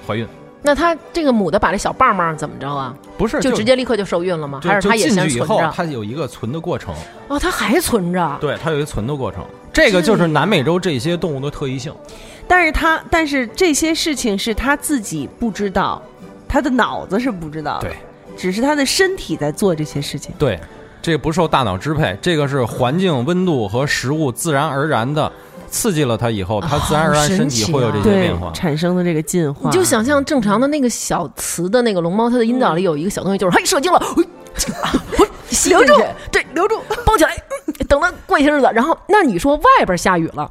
[0.06, 0.26] 怀孕，
[0.62, 2.94] 那它这个母的把这小棒棒怎么着啊？
[3.16, 4.60] 不是就直接立刻就受孕了吗？
[4.62, 5.72] 还是它也先存着？
[5.74, 6.94] 它有一个存的过程，
[7.28, 8.38] 哦，它还存着。
[8.40, 11.92] 对，它有一个存的过程，这个就是南美洲这些动物的特异性。
[12.48, 16.02] 但是他，但是这些事情是他自己不知道，
[16.48, 17.96] 他的脑子是不知道的，对，
[18.36, 20.34] 只是他的身体在做这些事情。
[20.38, 20.58] 对，
[21.02, 25.30] 这不受大脑支配，这个是环境、温度和食物自然而然的
[25.70, 28.50] 刺激了他以后，他自然而然身体会有这些变化。
[28.52, 34.00] 产生的这个进化，你就想象正常的那个小雌的那个龙猫，它的阴道里有一个小东西，就是嘿射精了，
[35.68, 35.94] 留住，
[36.32, 37.36] 对，留住，抱起来，
[37.66, 40.50] 嗯等它过一些日子，然后那你说外边下雨了，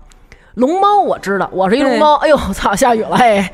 [0.58, 3.52] 龙猫我知道，我是一龙猫，哎呦操，下雨了，哎。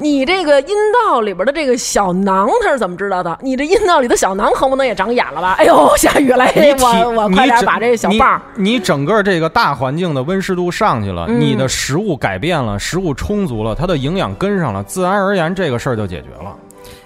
[0.00, 3.36] 你这个阴道里边的这个小囊，它是怎么知道的？
[3.42, 5.56] 你这阴道里的小囊恨不能也长眼了吧？
[5.58, 16.54] 哎呦，下雨了，你我我快点把这小棒儿，你整个这个大环境的温湿度上去了，嗯你的食物改变了，食物充足了，它的营养跟上了，自然而然这个事儿就解决了。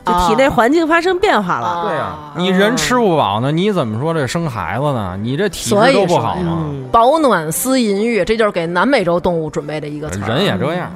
[0.05, 1.66] 就体内环境发生变化了。
[1.66, 5.16] 啊对呀、你人吃不饱呢，你怎么说这生孩子呢？
[5.20, 6.59] 你这体质都不好吗？
[6.64, 10.20] 嗯，保暖思淫欲，这就是给南美洲动物准备的一个词。
[10.26, 10.90] 人也这样，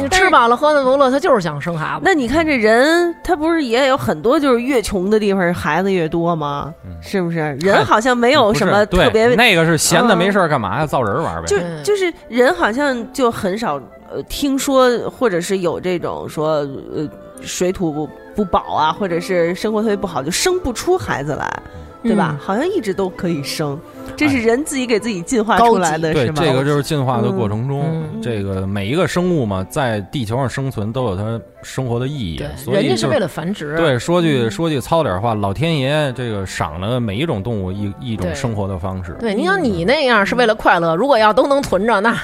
[0.00, 2.02] 你吃饱了喝的足了，他就是想生孩子。
[2.04, 6.72] 那你看这人，他不是也有很多就是越穷的地方孩子越多吗？
[7.00, 7.38] 是不是？
[7.60, 10.86] 人好像没有什么特别，那个是闲的嗯没事儿干嘛呀？
[10.86, 11.46] 造人玩呗。
[11.46, 16.58] 就嗯就是人好像就很少呃听说，或者是有这种说
[16.94, 17.08] 呃
[17.44, 21.62] 水土不不保啊，或者是生活特别不好，就生不出孩子来，
[22.02, 22.30] 对吧？
[22.32, 22.38] 嗯。
[22.38, 23.78] 好像一直都可以生，
[24.16, 26.42] 这是人自己给自己进化高出来的，对，是吗？
[26.42, 28.22] 这个就是进化的过程中，嗯。
[28.22, 33.76] 这个每一个生物嘛，在地球上生存都有它生活的意义，，所以人家是为了繁殖。
[33.76, 34.50] 对，说句嗯。
[34.50, 38.34] 说句糙点话，老天爷这个赏了每一种动物一一种对。
[38.34, 39.16] 生活的方式。
[39.20, 42.16] 对，你想你那样是为了快乐，如果要都能存着，那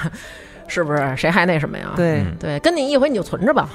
[0.69, 1.85] 是不是谁还那什么呀？
[1.95, 3.67] 对嗯对，跟你一回你就存着吧，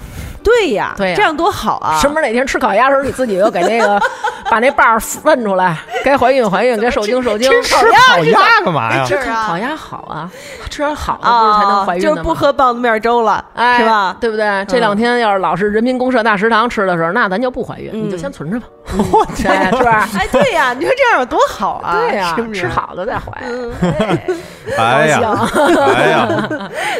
[0.42, 1.98] 对呀，对呀这样多好啊！
[2.00, 4.00] 什么哪天吃烤鸭的时候，你自己又给那个
[4.50, 7.50] 把那瓣儿摁出来，该怀孕怀孕，该受精受精。
[7.62, 9.04] 吃烤鸭干嘛呀？
[9.04, 10.30] 吃烤鸭好啊，
[10.70, 12.34] 吃点好的不啊，是才能怀孕就是不？
[12.34, 14.16] 喝棒子面粥了，哎，是吧？
[14.20, 14.64] 对不对？
[14.66, 18.66] 这两天要是老是人民公社大食堂吃的时候，那咱就不怀孕，嗯你就先存着吧，
[19.12, 20.08] 我天， 是吧？
[20.18, 21.96] 哎，对呀，你说这样有多好啊？
[22.08, 23.32] 对呀是，是吃好的再怀。
[23.46, 23.72] 嗯，
[24.76, 25.20] 哎呀，
[25.94, 26.28] 哎呀，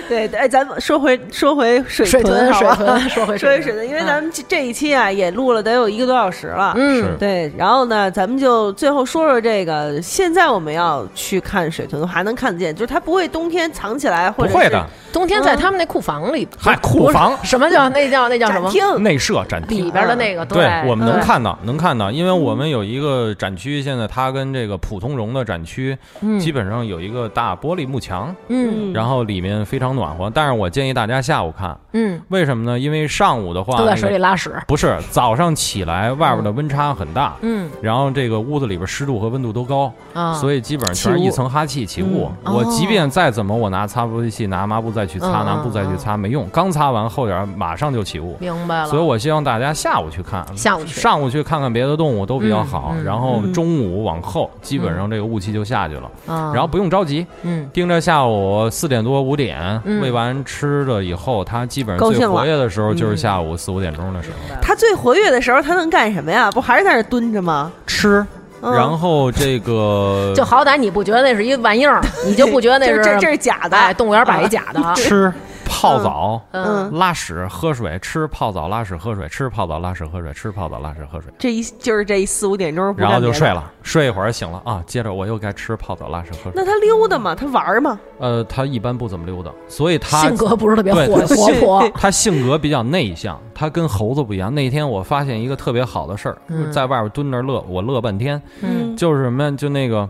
[0.09, 6.75] 对 对，哎，咱们说回说回水水豚，好吧水豚，说回豚，说回水豚，因为咱们这这一期啊也录了得有一个多小时了。
[6.77, 18.71] 嗯，对，然后呢，咱们就最后说说这个，现在我们要去看水豚，还能看得见，就是它不会冬天藏起来，或者是不会的，冬天在他们那库房里，嗨，库房什么叫那叫那叫什么？
[18.71, 19.03] 展厅。
[19.03, 19.91] 内设展厅里。
[19.91, 30.31] 边的那个，对，我们能看到，能看到，因为我们有一个展区，现在它跟这个普通绒的展区嗯基本上有一个大玻璃幕墙，嗯然后里面非常暖和。
[30.31, 32.79] 但是我建议大家下午看，嗯，为什么呢？
[32.79, 37.69] 因为上午的话，都在水里拉屎，不是早上起来外边的温差很大，嗯。
[37.83, 42.31] 然后这个屋子里边湿度和温度都高，啊，所以基本上全是一层哈气起雾。
[42.45, 48.37] 我即便再怎么我拿擦玻璃器、拿抹布再去擦、嗯拿布再去擦，没用，刚擦完后点马上就起雾。
[48.39, 48.87] 明白了。
[48.87, 51.01] 所以我希望大家下午去看，下午去。
[51.01, 57.69] 上午去看看别的动物都比较好，然后中午往后基本上这个雾气就下去了，啊，然后不用着急，嗯。
[57.73, 66.51] 盯着下午四点多五点、嗯喂完吃的以后，它基本上高兴了最活跃的时候就是下午四五点钟的时候，它最活跃的时候，它能干什么呀？
[66.51, 67.71] 不还是在那儿蹲着吗？
[67.87, 68.25] 吃，
[68.63, 73.77] 嗯然后这个就好歹你不觉得那是一玩意儿，你就不觉得那 是这这这是假的？
[73.77, 74.81] 哎，动物园摆一假的。
[74.95, 75.33] 吃
[75.75, 76.41] 泡澡。
[76.53, 83.49] 嗯，拉屎、喝水、吃泡澡、拉屎、喝水、吃泡澡、拉屎、喝水、吃泡澡、拉屎、喝水，这一就是这一四五点钟，然后就睡。
[83.49, 86.53] 了，睡一会儿醒了啊，接着我又该吃泡澡、拉屎、喝水。
[86.55, 91.89] 那他溜达嘛，他玩儿嘛，呃，他一般不怎么溜达，所以他性格不是特别对活 活泼。
[91.95, 94.53] 他性格比较内向，他跟猴子不一样。
[94.55, 99.51] 那天我发现一个特别好的事儿，嗯在外边蹲那儿乐，我乐半天，嗯就是什么呀？
[99.53, 100.09] 就那个，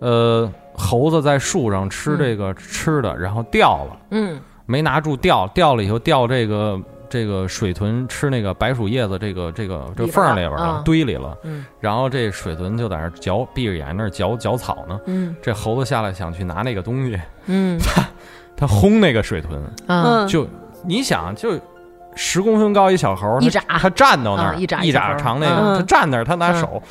[0.00, 11.36] 呃，猴子在树上吃这个吃的，然后掉了，嗯没拿住掉，掉了以后掉这个这个水豚吃那个白薯叶子，这个这个这缝里边了啊，堆里了。
[11.42, 11.64] 嗯。
[11.80, 14.98] 然后这水豚就在那儿嚼，闭着眼那儿嚼嚼草呢。
[15.06, 15.34] 嗯。
[15.42, 17.78] 这猴子下来想去拿那个东西，嗯。
[18.56, 20.46] 他轰那个水豚，就
[20.84, 21.58] 你想就。
[22.16, 25.76] 十公分高一小猴，他他站到那儿，啊一眨一一小猴长那个，嗯。
[25.76, 26.60] 他站那儿，他拿嗯。
[26.60, 26.82] 手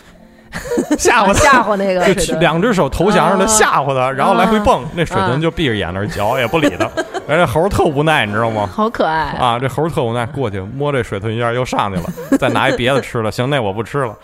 [1.00, 3.48] 吓唬他， 吓唬那个就两只手投降让他啊。
[3.48, 5.28] 吓唬他，然后来回蹦，那水啊。
[5.28, 6.90] 豚就闭着眼那儿嚼，也不理他。
[7.30, 8.68] 而且猴特无奈，你知道吗？
[8.72, 9.30] 好可爱。
[9.40, 14.16] 啊，这猴特无奈，过去摸这水豚一下又上去了，再拿一别的吃了，行，那我不吃了。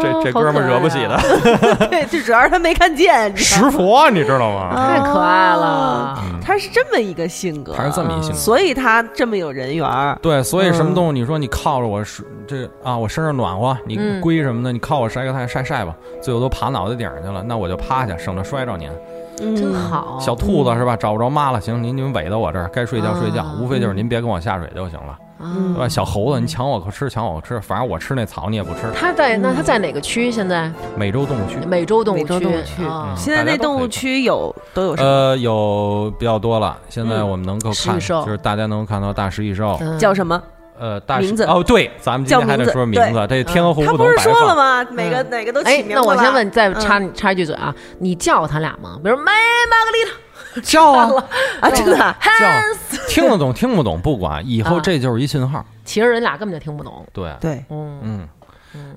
[0.00, 1.18] 这这哥们惹不起的，
[1.90, 4.72] 对，这主要是他没看见，石佛你知道吗？
[4.74, 6.18] 太可爱了。
[6.22, 8.36] 嗯他是这么一个性格，他是这么一性格。
[8.38, 10.18] 所以他这么有人缘。
[10.22, 18.88] 对，所以什么嗯动物，你说你靠着我是这啊，我身上暖和，你嗯龟什么的，你靠我晒个太阳晒晒吧，最后都爬脑袋顶上去了，那我就趴下，省得摔着您。
[19.42, 20.96] 嗯真好，小兔子是吧？
[20.96, 25.88] 找不着妈了，行，您你们围到我这儿，该睡觉睡觉啊，无非就是您别跟我下水就行了，嗯对吧？
[25.88, 28.90] 小猴子，你抢我吃，抢我吃，反正我吃那草你也不吃。
[28.94, 30.30] 他在那他在哪个区？
[30.30, 32.82] 现在美洲动物区，美洲动物美洲动物区
[33.16, 35.08] 现在那动物区有都有什么？
[35.08, 36.76] 呃，有比较多了。
[36.88, 40.40] 现在嗯我们能够看，食蚁兽就是大家能够看到大食蚁兽，嗯叫什么？
[40.78, 44.34] 呃，大食名字哦，对，咱们今天还得说名字，这天鹅湖他不是不能白放。
[44.34, 44.86] 说了吗？
[44.92, 48.98] 每个哪个都起哎名，字了那我先问，再嗯插插一句嘴啊，你叫他俩吗？
[49.02, 49.32] 比如麦
[49.70, 50.04] 玛格丽
[50.54, 51.10] 特，叫啊
[51.60, 52.46] 啊，真的啊叫，
[53.08, 55.64] 听得懂听不懂不管，以后啊这就是一信号。
[55.84, 57.04] 其实人俩根本就听不懂。
[57.12, 58.28] 对，对，嗯，嗯。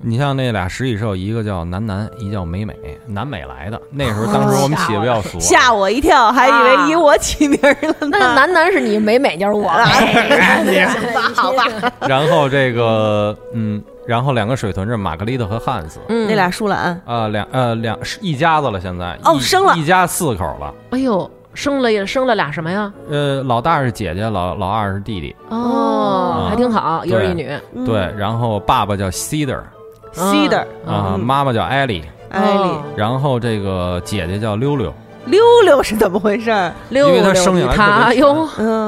[0.02, 2.74] 你像那俩食蚁兽，一个叫南南，一叫美美，
[3.06, 3.80] 南美来的。
[3.90, 8.18] 那时候当时我们起的比较俗啊，吓我一跳，还以为以我起名儿了呢。
[8.18, 9.70] 那 南南是你，美美就是我。
[9.72, 11.64] 行吧，好吧，
[12.06, 20.74] 然后这个嗯，然后两个水豚是玛格丽特和汉斯，嗯，那俩舒兰，啊，两呃两是一家子了，现在一哦生了一家四口了。
[20.90, 22.92] 哎呦，生了也生了俩什么呀？
[23.10, 25.34] 呃，老大是姐姐，老老二是弟弟。
[25.48, 27.50] 哦，啊还挺好，一儿一女。
[27.74, 27.84] 嗯。
[27.84, 31.20] 对，然后爸爸叫 Cedar，Cedar，啊，嗯。
[31.20, 34.92] 妈妈叫艾莉，艾丽哦，然后这个姐姐叫溜溜，
[35.26, 36.50] 溜溜 是怎么回事
[36.88, 37.06] 溜？
[37.06, 37.82] 溜因为他生下来特
[38.14, 38.20] 别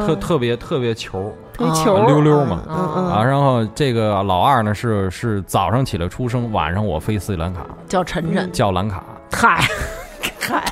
[0.06, 1.34] 特特别特别球。
[1.56, 2.62] 推球啊溜溜嘛。
[2.68, 3.06] 嗯嗯。
[3.12, 3.22] 啊。
[3.22, 7.60] 然后这个老二呢是是早上起来出生，晚上我飞斯里兰卡。
[7.86, 8.50] 叫晨晨。
[8.50, 9.60] 叫兰卡，嗨，
[10.40, 10.64] 嗨，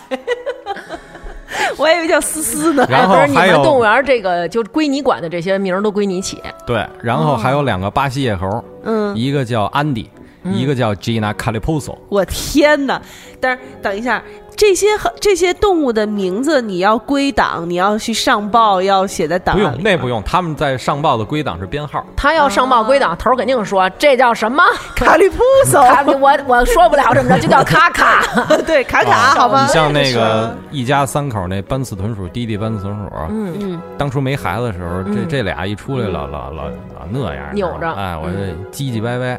[1.78, 2.86] 我以为叫思思呢。
[2.88, 6.40] 然后还有们动物园这个就归你管的这些名儿都归你起。
[6.66, 10.10] 对，然后还有两个巴西野猴，嗯，一个叫安迪，
[10.44, 11.96] 一个叫 Gina Caliposo。
[12.08, 13.00] 我天哪！
[13.40, 14.22] 但是等一下，
[14.56, 19.62] 这些和这些动物的名字你要归档，你要去上报，要写在档不。
[19.62, 22.04] 用，那不用，他们在上报的归档是编号。
[22.16, 24.62] 他要上报归档，头儿肯定说这叫什么？
[24.94, 28.22] 卡里普索， 卡我我说不了这么着，就叫卡卡。
[28.66, 29.72] 对卡卡，啊好吧你。
[29.72, 39.38] 像那个一家三口那班次豚鼠，弟弟班次豚鼠，嗯，嗯，当初没孩子的时候，这嗯这俩一出来老老老老那样扭着哎，我这唧唧歪歪，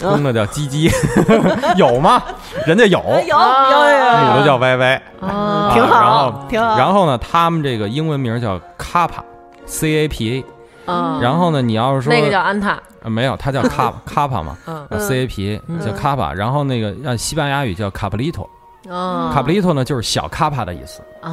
[0.00, 0.90] 公的叫鸡鸡，
[1.76, 2.22] 有吗？
[2.66, 6.76] 人家有，哎有有有女的叫歪歪，哦挺好后，挺好。
[6.78, 10.44] 然后呢，他们这个英文名叫 Kappa，C A P A。
[10.86, 13.62] 嗯，然后呢，你要是说那个叫安踏，呃没有，他叫
[14.06, 14.56] Kappa 嘛
[14.98, 16.32] ，C A P A 嗯叫 Kappa。
[16.34, 18.46] 然后那个按西班牙语叫 Caprito。
[18.88, 21.28] 哦，Caprito 呢就是小 Kappa 的意思啊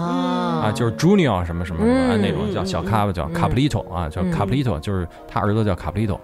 [0.68, 6.20] 啊，就是 Junior 什么什么什么那种叫小 Kappa 叫嗯 Caprito 啊，叫嗯 Caprito，就是他儿子叫 Caprito 嗯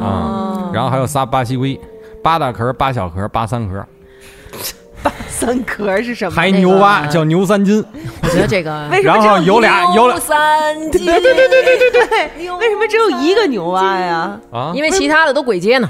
[0.00, 0.70] 啊。
[0.72, 1.78] 然后还有仨巴西龟，
[2.22, 3.84] 八大壳、八小壳、八三壳，
[5.02, 6.30] 八三壳是什么？
[6.34, 7.84] 还牛蛙那个叫牛三斤，
[8.22, 14.38] 我觉得这个 为什么然后有俩有俩三级，对对对对对对对，为什么只有一个牛蛙呀？
[14.50, 15.88] 啊因为其他的都鬼街呢。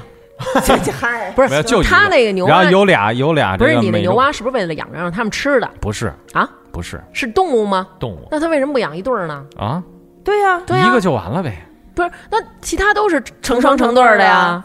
[0.67, 6.47] 这这嗨，不是就他那个牛蛙然后，有俩有俩不是你的牛蛙是不是为了养着让他们吃的不是啊？
[6.71, 7.89] 不是是动物吗？
[7.99, 9.43] 动物那他为什么不养一对儿呢？
[9.57, 9.83] 啊，
[10.23, 11.67] 对呀，对呀一个就完了呗。
[11.97, 14.63] 不是，那其他都是成双成对的呀。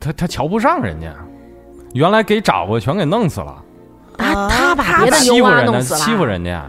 [0.00, 1.06] 他他瞧不上人家，
[1.94, 3.62] 原来给找过全给弄死了，
[4.18, 6.64] 啊他把别的欺牛负人呢，蛙弄死了，欺负人家。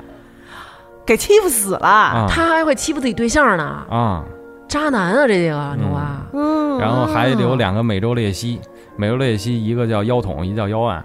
[1.06, 1.88] 给欺负死了。
[1.88, 2.28] 啊。
[2.30, 4.24] 他还会欺负自己对象呢，啊，
[4.68, 5.28] 渣男啊！
[5.28, 8.62] 这个牛蛙，嗯，然后还有两个美洲鬣蜥。
[8.98, 11.04] 美洲鬣蜥一个叫腰桶，一个叫腰案，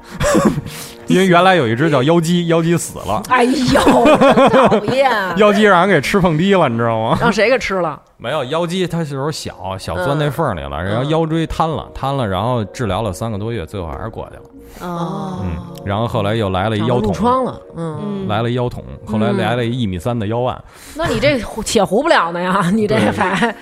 [1.08, 5.10] 因为原来有一只叫 妖姬，妖姬死了，哎呦，真讨厌！
[5.38, 7.18] 妖姬让人给吃碰滴了，你知道吗？
[7.20, 8.00] 让谁给吃了？
[8.16, 14.88] 没有妖姬，它那时候小小钻那缝里了，然后嗯腰椎瘫了，瘫了，然后治疗了三个多月，最后还是过去了。
[14.88, 19.36] 哦，嗯，然后后来又来了一腰桶，疮了，嗯，嗯，来了一腰桶，后来嗯。
[19.38, 20.62] 来了一一米三的腰案，
[20.94, 23.10] 那你这且糊不了呢呀，你这对。
[23.10, 23.54] 还，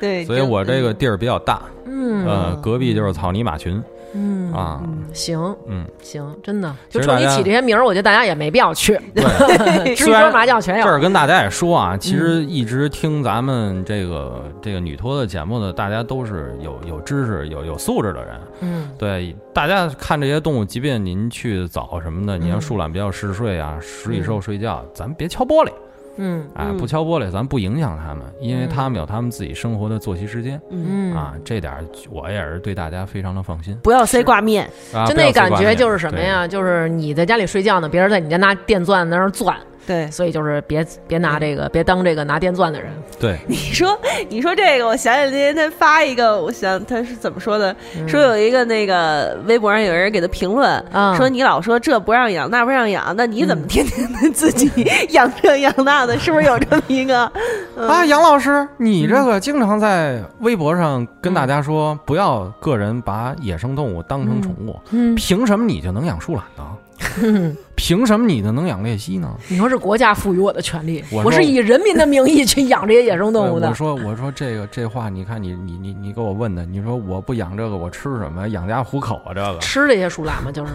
[0.00, 1.62] 对，所以我这个地儿比较大，
[2.02, 3.82] 嗯，呃，隔壁就是草泥马群
[4.14, 4.82] 嗯啊，
[5.14, 10.84] 行嗯，行，真的，就冲你起这些名儿，我觉得大家也没必要去，对， 桌麻将全有。
[10.84, 12.18] 这儿跟大家也说啊，其嗯。
[12.18, 18.40] 实一直听咱们这个这个女托的节目的，大家都是有有知识、有有素质的人。
[18.60, 18.90] 嗯。
[18.98, 22.60] 对，大家看这些动物，即便您去早什么的，你要嗯。
[22.60, 25.70] 树懒比较嗜睡啊，食蚁兽睡觉，咱别敲玻璃，
[26.16, 26.46] 嗯。
[26.54, 26.76] 哎，嗯。
[26.76, 28.68] 不敲玻璃，咱不影响他们，因为嗯。
[28.68, 30.60] 他们有他们自己生活的作息时间。
[30.70, 31.14] 嗯。
[31.14, 31.72] 啊，这点
[32.10, 33.76] 我也是对大家非常的放心。
[33.82, 35.06] 不要塞挂面，啊。
[35.06, 36.18] 就那感觉就是什么？
[36.20, 36.46] 呀？
[36.46, 39.56] 就是你在家里睡觉呢，别人在你家拿电钻在那儿钻，
[39.86, 40.10] 对。
[40.10, 42.90] 所以就是别别拿这个，别当这个拿电钻的人。
[43.18, 47.74] 对 你说，你说这个，我想起那天他发一个，我想他是怎么说的？
[47.96, 54.70] 嗯说有一个那个微博上有人给他评论，啊说你老说这不让养那不让养，那你怎嗯么天天的自己
[55.10, 56.18] 养这养那的？
[56.18, 57.30] 是不是有这么一个？
[57.76, 66.64] 嗯啊，杨老师，你这个经常在微博上跟大家说，不要个人把野生动物当成宠物，嗯，凭什么你就能养树懒呢？
[67.74, 69.28] 凭什么你的能养鬣蜥呢？
[69.48, 73.74] 你说是国家赋予我的权利，我我是以人民的名义去养这些野生动物的我。
[73.74, 78.48] 说，我说这个这话，你看你你你你给我问的，你说我不养这个，我吃什么？
[78.50, 80.72] 养家糊口啊，这个吃这些树懒吗，就是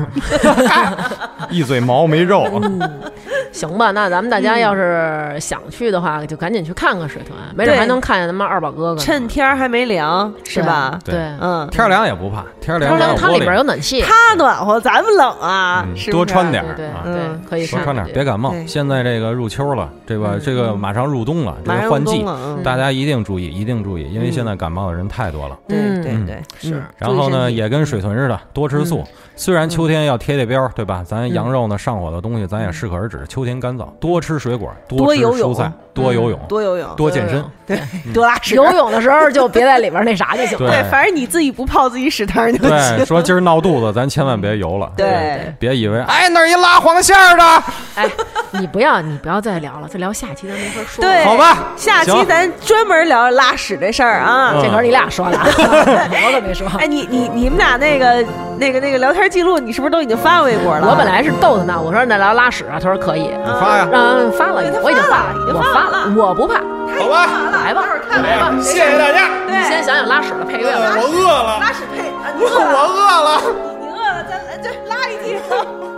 [1.50, 2.46] 一嘴毛没肉。
[3.58, 3.92] 行吧。
[3.92, 9.02] 那咱们大家要是想去的话，就赶紧去看看水豚，没准还能看见咱们二宝哥哥。
[9.02, 11.00] 趁天儿还没凉，是吧？
[11.04, 11.16] 对。
[11.16, 16.12] 对，嗯，天儿凉也不怕，天儿凉它里边，有暖气，它暖和，咱们冷啊，嗯是是？
[16.12, 17.02] 多穿点儿对对啊。
[17.04, 18.54] 对嗯，可以多穿点儿，别感冒。
[18.68, 22.24] 现在这个入秋了，这个嗯这个马上入冬了，这马上个换季，
[22.64, 24.32] 大家一定注意，一定注意，因为嗯。
[24.32, 25.58] 现在感冒的人太多了。
[25.68, 26.76] 对对对，是。
[26.76, 26.84] 嗯。
[26.98, 29.04] 然后呢，也跟水豚似的，多吃素。
[29.38, 31.04] 虽然秋天要贴贴膘，对吧？
[31.06, 33.24] 咱羊肉呢上火的东西，咱也适可而止。
[33.30, 37.46] 秋天干燥，多吃水果，多游泳蔬菜，多游泳，多游泳，多健身。
[37.68, 37.80] 对，
[38.14, 38.56] 多拉屎。
[38.56, 40.72] 游泳的时候就别在里边那啥就行了。
[40.72, 44.92] 对，反正你自己不泡自己屎汤就行对，说今儿闹肚子，咱千万别游了。
[44.98, 47.64] 对，别以为哎那儿一拉黄线儿的，
[47.96, 48.10] 哎，
[48.52, 51.02] 你不要你不要再聊了，再聊下期咱没法说。
[51.04, 54.54] 对，好吧下期咱专门聊拉屎这事儿啊。
[54.56, 56.68] 嗯这可是你俩说的， 我可没说。
[56.80, 58.26] 哎，你你你们俩那个
[58.58, 60.88] 那个那个聊天记录，你是不是都已经发微博了？
[60.90, 70.96] 我本来是逗他呢，我说那来拉屎啊，他说可以，你发呀，嗯，发了我已经发了了，已经我发了我不怕，好吧，来吧，来吧，谢谢大家，对先想想拉屎的配乐吧。
[70.98, 73.42] 我饿了，拉屎配啊，你我饿了，饿了。
[73.80, 75.28] 你饿了，咱咱拉一句。
[75.30, 75.97] 一聊屎。